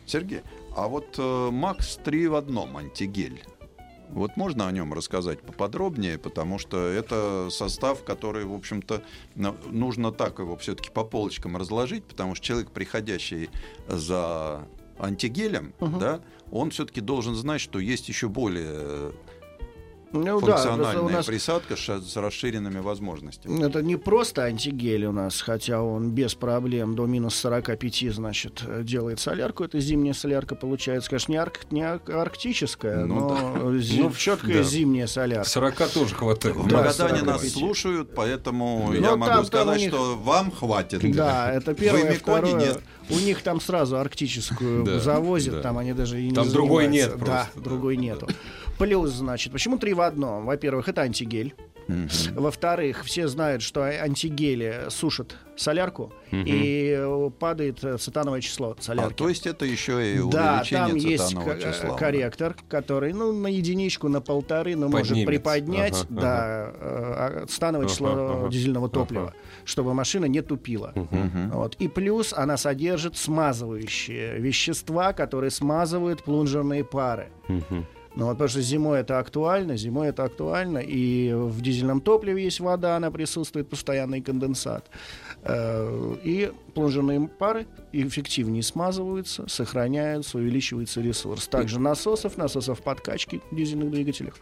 [0.05, 0.41] Сергей,
[0.75, 3.41] а вот э, Макс 3 в одном антигель.
[4.09, 9.01] Вот можно о нем рассказать поподробнее, потому что это состав, который, в общем-то,
[9.35, 13.49] ну, нужно так его все-таки по полочкам разложить, потому что человек, приходящий
[13.87, 14.67] за
[14.99, 19.13] антигелем, да, он все-таки должен знать, что есть еще более
[20.13, 23.61] Ну функциональная у нас присадка с расширенными возможностями.
[23.63, 29.19] это не просто антигель у нас, хотя он без проблем до минус 45, значит, делает
[29.19, 29.65] солярку.
[29.65, 33.29] Это зимняя солярка получается, конечно, не, арк- не ар- арктическая, Ну
[33.61, 34.63] но зи- Ну, четкая да.
[34.63, 35.49] зимняя солярка.
[35.49, 36.55] 40 тоже хватает.
[36.55, 37.25] В Да, Магадане 45.
[37.25, 41.01] нас слушают, поэтому Ну, я там- могу там сказать, них- что вам хватит.
[41.15, 42.55] Да, это первое, Эмиконе второе.
[42.65, 42.79] нет.
[43.09, 45.61] У них там сразу арктическую Да, завозят, да.
[45.61, 48.01] там они даже и не Там другой нет Да, просто, да, другой да.
[48.01, 48.27] нету.
[48.77, 50.45] Плюс, значит, почему три в одном?
[50.45, 51.55] Во-первых, это антигель.
[52.35, 59.13] Во-вторых, все знают, что антигели сушат солярку, и э, падает э, цетановое число солярки.
[59.13, 61.97] А, то есть это еще и Да, увеличение там есть цетанового ко- числа.
[61.97, 65.27] корректор, который ну, на единичку, на полторы, но может Поднимет.
[65.27, 68.49] приподнять Ага, да, э, цетановое Ага, число ага.
[68.49, 70.93] дизельного топлива, чтобы машина не тупила.
[71.53, 71.75] Вот.
[71.79, 77.29] И плюс она содержит смазывающие вещества, которые смазывают плунжерные пары.
[78.17, 82.59] Ну, вот потому что зимой это актуально, зимой это актуально, и в дизельном топливе есть
[82.59, 84.89] вода, она присутствует, постоянный конденсат.
[85.43, 91.47] Э, И плунжерные пары эффективнее смазываются, сохраняются, увеличивается ресурс.
[91.47, 94.35] Также насосов, насосов подкачки в дизельных двигателях.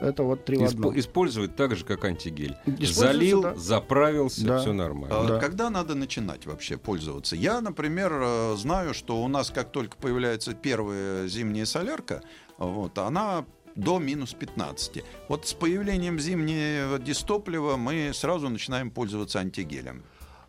[0.00, 0.92] Это вот три в одном.
[0.92, 2.56] Исп- Использовать так же, как антигель.
[2.80, 3.54] Залил, да.
[3.54, 4.58] заправился, Да.
[4.58, 5.16] все нормально.
[5.20, 5.38] А Да.
[5.40, 7.36] Когда надо начинать вообще пользоваться?
[7.36, 12.22] Я, например, э, знаю, что у нас, как только появляется первая зимняя солярка,
[12.58, 15.04] вот, она до минус 15.
[15.28, 20.02] Вот с появлением зимнего дистоплива мы сразу начинаем пользоваться антигелем.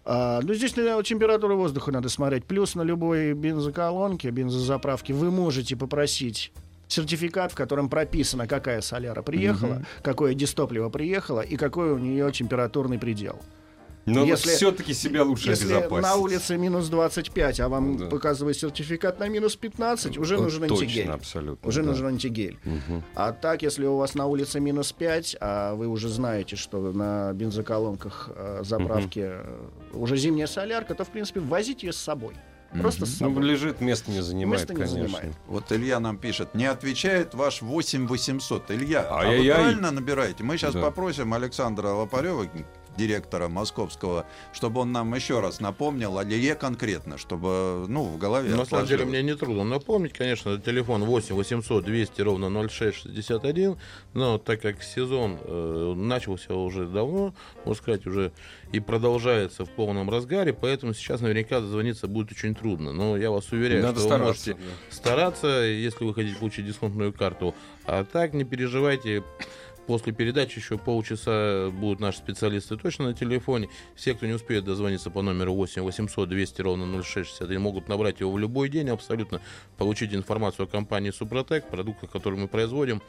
[0.05, 2.45] А, ну, здесь на температуру воздуха надо смотреть.
[2.45, 6.51] Плюс на любой бензоколонке, бензозаправке вы можете попросить
[6.87, 12.99] сертификат, в котором прописано, какая соляра приехала, какое дистопливо приехало и какой у нее температурный
[12.99, 13.41] предел.
[14.05, 16.03] Но если- все-таки себя лучше Если обезопасить.
[16.03, 18.05] на улице минус 25, а вам Да.
[18.07, 21.09] показывает сертификат на минус 15, уже Вот нужен точно, антигель.
[21.09, 21.87] абсолютно, Уже да.
[21.89, 22.59] нужен антигель.
[23.15, 27.33] А так, если у вас на улице минус 5, а вы уже знаете, что на
[27.33, 29.43] бензоколонках э, заправки э,
[29.93, 32.35] уже зимняя солярка, то, в принципе, возите ее с собой.
[32.81, 33.43] Просто с Ну, собой.
[33.43, 35.07] лежит, место не занимает, Место не конечно.
[35.07, 35.33] занимает.
[35.47, 38.69] Вот Илья нам пишет, не отвечает ваш 8800.
[38.71, 39.55] Илья, а вы Ай-яй-яй.
[39.55, 40.43] правильно набираете?
[40.43, 40.81] Мы сейчас Да.
[40.81, 42.47] попросим Александра Лопарева,
[42.97, 48.55] директора московского, чтобы он нам еще раз напомнил о Илье конкретно, чтобы, ну, в голове
[48.55, 53.77] На самом деле мне не трудно напомнить, конечно, телефон 8 800 200 ровно 0661,
[54.13, 58.31] но так как сезон э, начался уже давно, можно сказать, уже
[58.71, 62.91] и продолжается в полном разгаре, поэтому сейчас наверняка дозвониться будет очень трудно.
[62.91, 67.13] Но я вас уверяю, Надо что стараться, вы можете стараться, если вы хотите получить дисконтную
[67.13, 67.55] карту.
[67.85, 69.23] А так не переживайте,
[69.87, 73.69] После передачи еще полчаса будут наши специалисты точно на телефоне.
[73.95, 78.31] Все, кто не успеет дозвониться по номеру 8 800 200 ровно 0661, могут набрать его
[78.31, 79.41] в любой день абсолютно,
[79.77, 83.01] получить информацию о компании Супротек, продуктах, которые мы производим,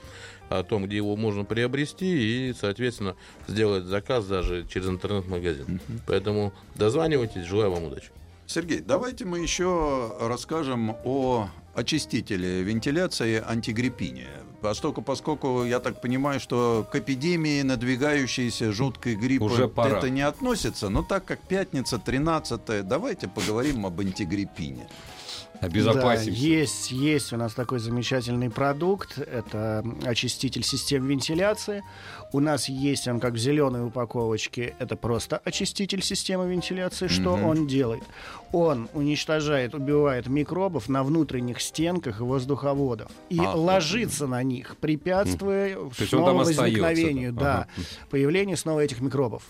[0.48, 3.16] о том, где его можно приобрести и, соответственно,
[3.48, 5.80] сделать заказ даже через интернет-магазин.
[6.06, 8.10] Поэтому дозванивайтесь, желаю вам удачи.
[8.46, 14.28] Сергей, давайте мы еще расскажем о очистителе вентиляции антигриппине.
[14.60, 19.98] Поскольку, поскольку я так понимаю, что к эпидемии надвигающейся жуткой гриппа Уже пора.
[19.98, 24.88] это не относится, но так как пятница 13 давайте поговорим об антигриппине.
[25.60, 26.30] Обезопасимся.
[26.30, 29.18] Да, есть, есть у нас такой замечательный продукт.
[29.18, 31.82] Это очиститель систем вентиляции.
[32.32, 34.74] У нас есть он как в зеленой упаковочке.
[34.78, 37.06] Это просто очиститель системы вентиляции.
[37.08, 38.02] Что он делает?
[38.52, 45.92] Он уничтожает, убивает микробов на внутренних стенках воздуховодов и А, ложится на них, препятствуя там
[45.92, 47.40] снова возникновению, да?
[47.40, 47.86] да, Ага.
[48.10, 49.42] появлению снова этих микробов.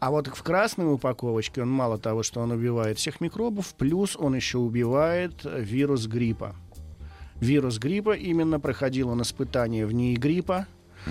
[0.00, 4.36] А вот в красной упаковочке он мало того, что он убивает всех микробов, плюс он
[4.36, 6.54] еще убивает э, вирус гриппа.
[7.40, 10.16] Вирус гриппа именно проходил он испытание в НИИ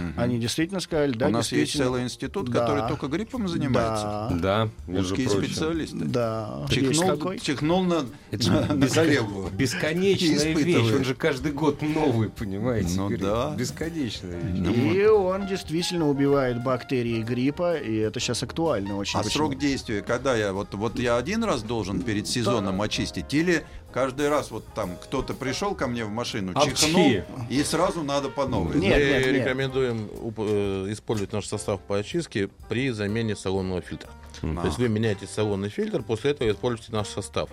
[0.06, 0.22] гриппа.
[0.22, 2.62] Они действительно сказали, да, У нас есть целый институт, Да.
[2.62, 4.30] который только гриппом занимается.
[4.32, 5.98] Да, Да, Узкие специалисты.
[6.06, 6.66] да.
[6.70, 9.50] Чихнул, чихнул на, на, на коллегу.
[9.54, 10.94] Бесконечная вещь.
[10.94, 12.90] Он же каждый год новый, понимаете?
[12.96, 13.20] Ну Игорь?
[13.20, 13.56] да.
[13.56, 14.96] Бесконечная вещь.
[14.96, 19.20] И он действительно убивает бактерии гриппа, и это сейчас актуально очень.
[19.20, 19.48] А Почему?
[19.48, 23.64] срок действия, когда я вот вот я один раз должен перед сезоном очистить, или
[23.98, 26.86] каждый раз вот там кто-то пришел ко мне в машину, Апчхи.
[26.86, 27.12] чихнул,
[27.50, 28.78] и сразу надо по новой.
[28.78, 29.36] Нет, Мы нет, нет.
[29.36, 30.08] рекомендуем
[30.38, 34.12] э, использовать наш состав по очистке при замене салонного фильтра.
[34.44, 34.62] А.
[34.62, 37.50] То есть вы меняете салонный фильтр, после этого используете наш состав.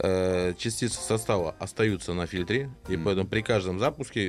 [0.00, 4.26] Э, Частицы состава остаются на фильтре, и поэтому при каждом запуске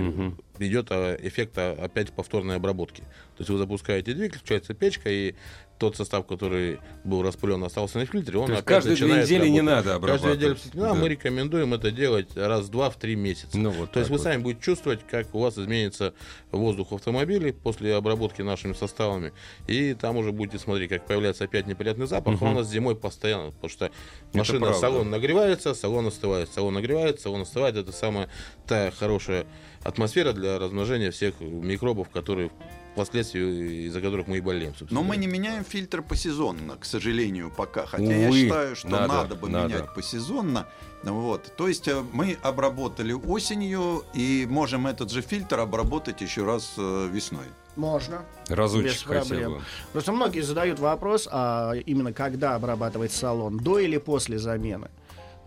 [0.59, 3.01] идет э, эффект э, опять повторной обработки.
[3.01, 5.33] То есть вы запускаете двигатель, включается печка, и
[5.77, 9.59] тот состав, который был распылен, остался на фильтре, он То опять каждые две недели не
[9.59, 9.85] работать.
[9.85, 10.75] надо Каждую неделю обрабатывать.
[10.81, 10.93] да, Да.
[10.93, 13.57] мы рекомендуем это делать раз-два в три месяца.
[13.57, 14.23] Ну, вот То есть так вы вот.
[14.23, 16.13] сами будете чувствовать, как у вас изменится
[16.51, 19.33] воздух в автомобиле после обработки нашими составами.
[19.67, 22.41] И там уже будете смотреть, как появляется опять неприятный запах.
[22.41, 23.91] а У нас зимой постоянно, потому что
[24.33, 24.79] машина, правда.
[24.79, 27.75] салон нагревается, салон остывает, салон нагревается, салон остывает.
[27.75, 28.29] Это самая
[28.65, 29.45] та хорошая
[29.83, 32.49] атмосфера для размножения всех микробов, которые
[32.95, 34.73] последствий, из-за которых мы и болеем.
[34.89, 37.85] Но мы не меняем фильтр посезонно, к сожалению, пока.
[37.85, 39.67] Хотя Увы, я считаю, что надо, надо, бы надо.
[39.67, 40.67] менять посезонно.
[41.03, 41.53] Вот.
[41.55, 47.09] То есть э, мы обработали осенью и можем этот же фильтр обработать еще раз э,
[47.11, 47.45] весной.
[47.75, 48.23] Можно.
[48.47, 49.53] Разочек Без хотя проблем.
[49.55, 49.61] бы.
[49.91, 54.89] Просто многие задают вопрос, а именно когда обрабатывать салон, до или после замены?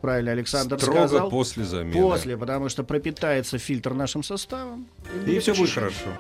[0.00, 1.30] Правильно Александр Строго сказал.
[1.30, 2.00] после замены.
[2.00, 4.86] После, потому что пропитается фильтр нашим составом.
[5.26, 6.10] И все будет хорошо.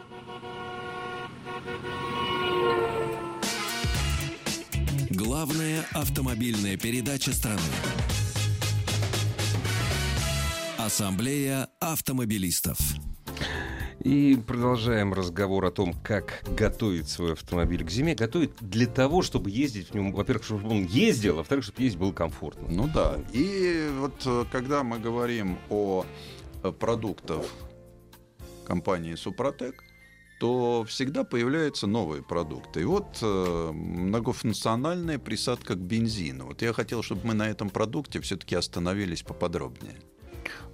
[5.48, 7.58] Главная автомобильная передача страны.
[10.76, 12.76] Ассамблея автомобилистов.
[14.00, 18.14] И продолжаем разговор о том, как готовить свой автомобиль к зиме.
[18.14, 21.98] Готовить для того, чтобы ездить в нем, во-первых, чтобы он ездил, а во-вторых, чтобы ездить
[21.98, 22.68] было комфортно.
[22.68, 23.16] Ну да.
[23.32, 26.04] И вот э, когда мы говорим о
[26.62, 27.46] э, продуктах
[28.66, 29.82] компании Супротек,
[30.38, 32.82] то всегда появляются новые продукты.
[32.82, 36.46] И вот э, многофункциональная присадка к бензину.
[36.46, 39.96] Вот я хотел, чтобы мы на этом продукте все-таки остановились поподробнее.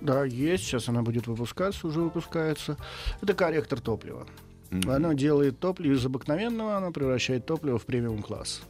[0.00, 0.64] Да, есть.
[0.64, 2.76] Сейчас она будет выпускаться, уже выпускается.
[3.22, 4.26] Это корректор топлива.
[4.70, 4.90] Мгм.
[4.90, 8.62] Оно делает топливо из обыкновенного, оно превращает топливо в премиум класс.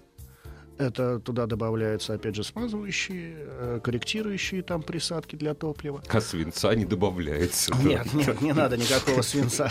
[0.77, 6.03] Это туда добавляются, опять же, смазывающие, э, корректирующие там присадки для топлива.
[6.09, 7.73] А свинца не добавляется.
[7.73, 7.89] да.
[7.89, 9.71] Нет, нет, не надо никакого свинца.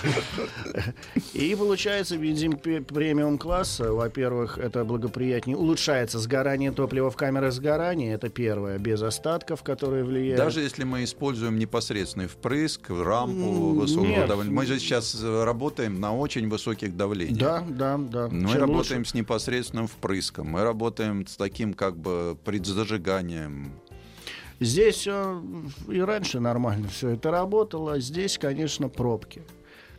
[1.33, 3.91] И получается бензин премиум класса.
[3.91, 5.57] Во-первых, это благоприятнее.
[5.57, 8.15] Улучшается сгорание топлива в камерах сгорания.
[8.15, 8.77] Это первое.
[8.77, 10.37] Без остатков, которые влияют.
[10.37, 14.27] Даже если мы используем непосредственный впрыск, рампу высокого нет.
[14.27, 14.53] давления.
[14.55, 17.37] Мы же сейчас э, работаем на очень высоких давлениях.
[17.37, 18.27] Да, да, да.
[18.29, 23.71] Мы Чем работаем лучше- с непосредственным впрыском, мы работаем с таким как бы предзажиганием.
[24.59, 25.41] Здесь э,
[25.89, 27.99] и раньше нормально все это работало.
[27.99, 29.41] Здесь, конечно, пробки.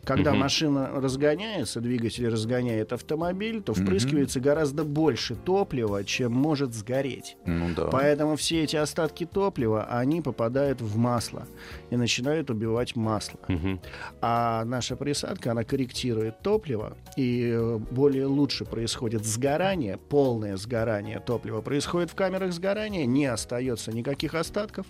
[0.05, 0.39] Когда Мгм.
[0.41, 7.37] машина разгоняется, двигатель разгоняет автомобиль, то впрыскивается гораздо больше топлива, чем может сгореть.
[7.45, 7.87] Ну да.
[7.87, 11.47] Поэтому все эти остатки топлива, они попадают в масло
[11.89, 13.39] и начинают убивать масло.
[13.47, 13.81] Мгм.
[14.21, 21.61] А наша присадка, она корректирует топливо, и э, более лучше происходит сгорание, полное сгорание топлива
[21.61, 24.85] происходит в камерах сгорания, не остается никаких остатков.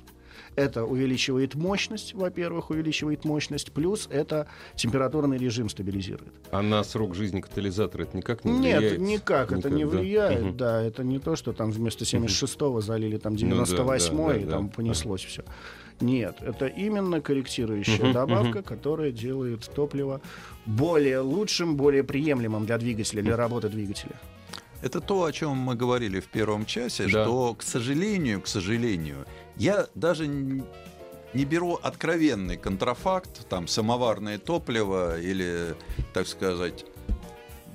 [0.56, 6.34] Это увеличивает мощность, во-первых, увеличивает мощность, плюс это температурный режим стабилизирует.
[6.51, 8.99] А на срок жизни катализатора это никак не Нет, влияет?
[8.99, 9.99] никак, это не Никак, да?
[9.99, 10.58] влияет, Мгм.
[10.58, 14.43] да, это не то, что там вместо 76-го залили там Ну да, 98-й, да, и
[14.45, 14.74] да, там да.
[14.74, 15.43] понеслось все.
[16.01, 20.22] Нет, это именно корректирующая добавка, которая делает топливо
[20.66, 24.16] более лучшим, более приемлемым для двигателя, для работы двигателя.
[24.82, 27.09] Это то, о чем мы говорили в первом часе, Да.
[27.23, 35.76] что, к сожалению, к сожалению, я даже не беру откровенный контрафакт, там самоварное топливо или,
[36.13, 36.86] так сказать,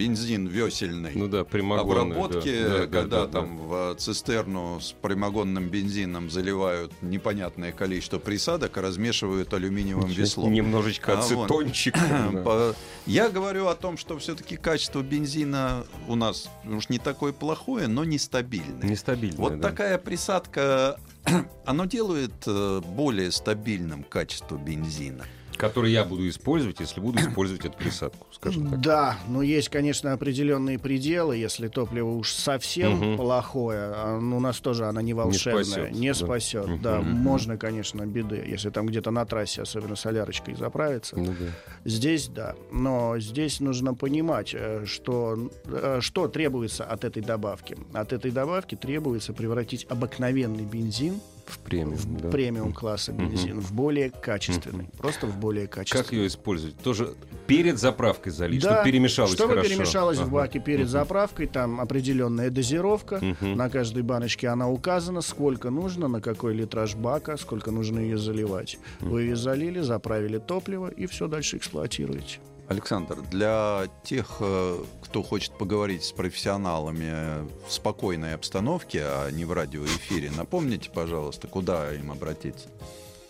[0.01, 1.12] бензин весельный.
[1.14, 2.16] Ну да, прямогонный.
[2.16, 3.32] обработки, да, да, да, когда да, да.
[3.32, 10.53] там в цистерну с прямогонным бензином заливают непонятное количество присадок, и размешивают алюминиевым веслом.
[10.55, 11.94] Немножечко А, ацетончик.
[11.94, 12.40] да.
[12.44, 12.74] По-
[13.05, 18.05] Я говорю о том, что все-таки качество бензина у нас уж не такое плохое, но
[18.05, 18.88] нестабильное.
[18.88, 19.36] Нестабильно.
[19.38, 19.68] Вот да.
[19.68, 20.98] такая присадка,
[21.66, 25.26] оно делает э, более стабильным качество бензина.
[25.57, 28.80] Который я буду использовать, если буду использовать эту присадку, скажем так.
[28.80, 33.16] Да, но есть, конечно, определенные пределы, если топливо уж совсем Мгм.
[33.16, 36.14] плохое, а, ну, у нас тоже она не волшебная, спасет, не да.
[36.14, 36.66] спасет.
[36.66, 36.82] Мгм.
[36.82, 37.11] Да, Мгм.
[37.11, 41.16] можно, конечно, беды, если там где-то на трассе, особенно солярочкой, заправиться.
[41.18, 41.46] Ну да.
[41.84, 47.76] Здесь да, но здесь нужно понимать, э, что, э, что требуется от этой добавки.
[47.92, 51.20] От этой добавки требуется превратить обыкновенный бензин
[51.51, 51.96] В премиум.
[51.96, 52.30] в да.
[52.30, 54.88] премиум класса бензин, в более качественный.
[54.98, 56.05] Просто в более качественный.
[56.05, 56.76] Как ее использовать?
[56.78, 57.14] Тоже
[57.46, 59.68] перед заправкой залить, Да, чтобы перемешалось чтобы хорошо.
[59.68, 60.30] перемешалось в Ага.
[60.30, 63.18] баке перед заправкой, там определенная дозировка.
[63.20, 63.57] Мгм.
[63.57, 68.78] На каждой баночке она указана, сколько нужно, на какой литраж бака, сколько нужно ее заливать.
[69.01, 72.38] Вы ее залили, заправили топливо и все дальше эксплуатируете.
[72.70, 79.52] Александр, для тех, э, кто хочет поговорить с профессионалами в спокойной обстановке, а не в
[79.52, 82.68] радиоэфире, напомните, пожалуйста, куда им обратиться.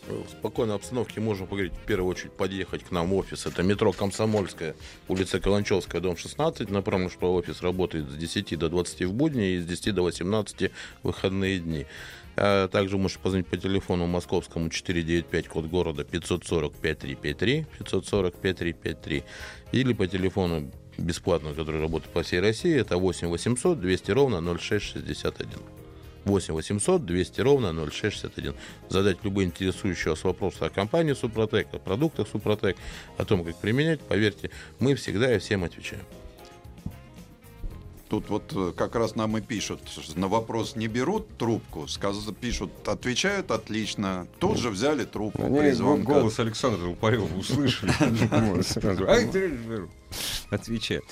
[0.07, 3.47] В спокойной обстановке можно поговорить, в первую очередь, подъехать к нам в офис.
[3.47, 4.75] Это метро Комсомольская,
[5.09, 6.69] улица Каланчевская, дом 16.
[6.69, 10.71] Напомню, что офис работает с 10 до 20 в будни и с 10 до 18
[11.03, 11.87] в выходные дни.
[12.43, 19.25] А также можете позвонить по телефону московскому 495, код города 540 5353, 540 5353,
[19.73, 25.49] или по телефону бесплатно, который работает по всей России, это 8 800 200 ровно 0661.
[26.25, 28.55] 8 800 200 ровно 0661.
[28.89, 32.79] Задать любые интересующие вас вопросы о компании Супротек, о продуктах Супротек,
[33.19, 34.01] о том, как применять.
[34.01, 36.05] Поверьте, мы всегда и всем отвечаем.
[38.11, 39.81] Тут вот э, как раз нам и пишут,
[40.17, 42.17] на вопрос не берут трубку, сказ...
[42.41, 45.45] пишут, отвечают отлично, тут же взяли трубку.
[45.45, 47.93] Они голос Александра Упарева услышали.
[50.51, 51.03] Отвечаю.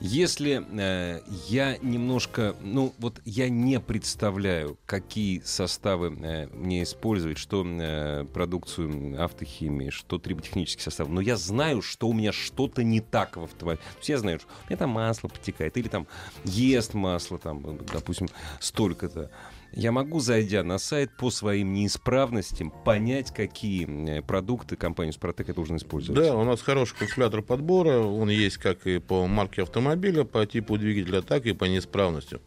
[0.00, 7.64] Если э, я немножко, ну вот я не представляю, какие составы э, мне использовать, что
[7.66, 13.36] э, продукцию автохимии, что триботехнический состав, но я знаю, что у меня что-то не так
[13.36, 13.82] в автомобиле.
[13.92, 16.06] То есть я что у меня там масло потекает, или там
[16.44, 18.28] ест масло, там, допустим,
[18.60, 19.30] столько-то.
[19.72, 25.54] Я могу, зайдя на сайт по своим неисправностям, понять, какие э, продукты компании «Супротек» я
[25.54, 26.22] должен использовать.
[26.22, 27.98] Да, у нас хороший калькулятор подбора.
[27.98, 32.40] Он есть как и по марке автомобиля, по типу двигателя, так и по неисправностям.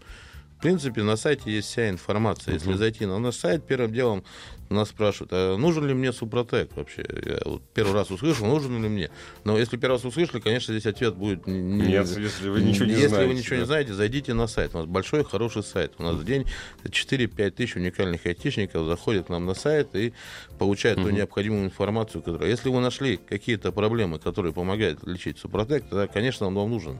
[0.61, 2.53] В принципе, на сайте есть вся информация.
[2.53, 4.23] Если зайти на наш сайт, первым делом
[4.69, 7.03] нас спрашивают, а нужен ли мне Супротек вообще?
[7.25, 9.09] Я вот первый раз услышал, нужен ли мне.
[9.43, 11.47] Но если первый раз услышали, конечно, здесь ответ будет...
[11.47, 13.27] Не, Нет, если вы ничего не если знаете.
[13.27, 13.59] вы ничего да.
[13.61, 14.75] не знаете, зайдите на сайт.
[14.75, 15.93] У нас большой, хороший сайт.
[15.97, 16.45] У нас в день
[16.83, 20.13] 4-5 тысяч уникальных айтишников заходят к нам на сайт и
[20.59, 22.51] получают ту необходимую информацию, которая...
[22.51, 26.99] Если вы нашли какие-то проблемы, которые помогают лечить Супротек, тогда, конечно, он вам нужен.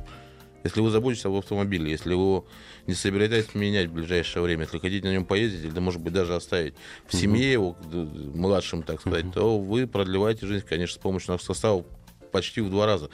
[0.64, 2.46] Если вы заботитесь об автомобиле, если вы его
[2.88, 6.36] не собираетесь менять в ближайшее время, если хотите на нем поездить, или, может быть, даже
[6.36, 6.74] оставить
[7.08, 7.98] в семье его, д-
[8.38, 11.86] младшим, так сказать, то вы продлеваете жизнь, конечно, с помощью наших составов
[12.32, 13.10] почти в два раза.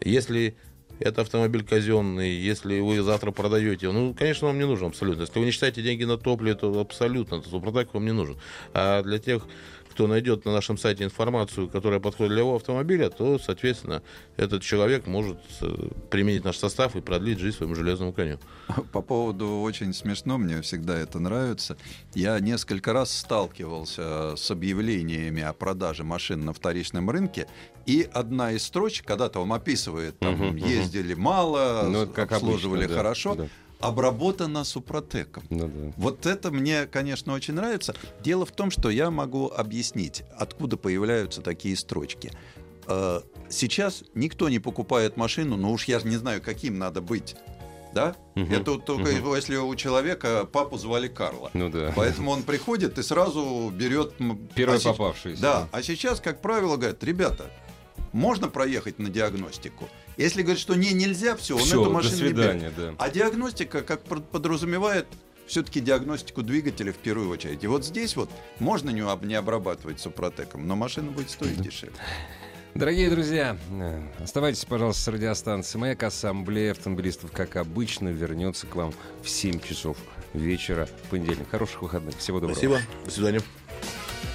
[0.00, 0.56] Если
[1.00, 5.22] это автомобиль казенный, если вы завтра продаете, ну, конечно, вам не нужен абсолютно.
[5.22, 8.36] Если вы не считаете деньги на топливо, то абсолютно, то Супротек вам не нужен.
[8.74, 9.46] А для тех,
[9.98, 14.00] кто найдет на нашем сайте информацию, которая подходит для его автомобиля, то, соответственно,
[14.36, 18.38] этот человек может э, применить наш состав и продлить жизнь своему железному коню.
[18.92, 21.76] По поводу очень смешно, мне всегда это нравится.
[22.14, 27.48] Я несколько раз сталкивался с объявлениями о продаже машин на вторичном рынке,
[27.84, 30.56] и одна из строчек, когда-то вам описывает, там, мгм.
[30.58, 33.48] ездили мало, Ну, как обслуживали обычно, да, хорошо, да.
[33.80, 35.44] Обработана супротеком.
[35.50, 35.92] Ну да.
[35.96, 37.94] Вот это мне, конечно, очень нравится.
[38.22, 42.32] Дело в том, что я могу объяснить, откуда появляются такие строчки.
[42.86, 43.20] Э,
[43.50, 47.36] Сейчас никто не покупает машину, но уж я не знаю, каким надо быть.
[47.94, 48.14] Да?
[48.34, 48.52] Мгм.
[48.52, 51.50] Это только если у человека папу звали Карла.
[51.54, 51.92] Ну да.
[51.96, 54.14] Поэтому он приходит и сразу берет...
[54.54, 55.40] Первый а попавшийся.
[55.40, 57.50] Да, а сейчас, как правило, говорят, ребята,
[58.12, 59.88] можно проехать на диагностику.
[60.18, 62.36] Если говорит, что не, нельзя, все, он Все, эту до машину не берет.
[62.36, 62.94] свидания, да.
[62.98, 65.06] А диагностика, как под- подразумевает,
[65.46, 67.62] все-таки диагностику двигателя в первую очередь.
[67.64, 71.94] И вот здесь вот можно не, об- не обрабатывать супротеком, но машина будет стоить дешевле.
[72.74, 76.02] Дорогие друзья, э, оставайтесь, пожалуйста, с радиостанцией «Маяк».
[76.02, 78.92] Ассамблея автомобилистов, как обычно, вернется к вам
[79.22, 79.96] в 7 часов
[80.34, 81.48] вечера в понедельник.
[81.50, 82.16] Хороших выходных.
[82.18, 82.54] Всего доброго.
[82.58, 82.80] Спасибо.
[83.04, 83.40] До свидания.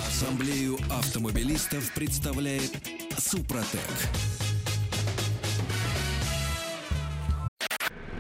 [0.08, 2.72] Ассамблею автомобилистов представляет
[3.18, 3.80] Супротек.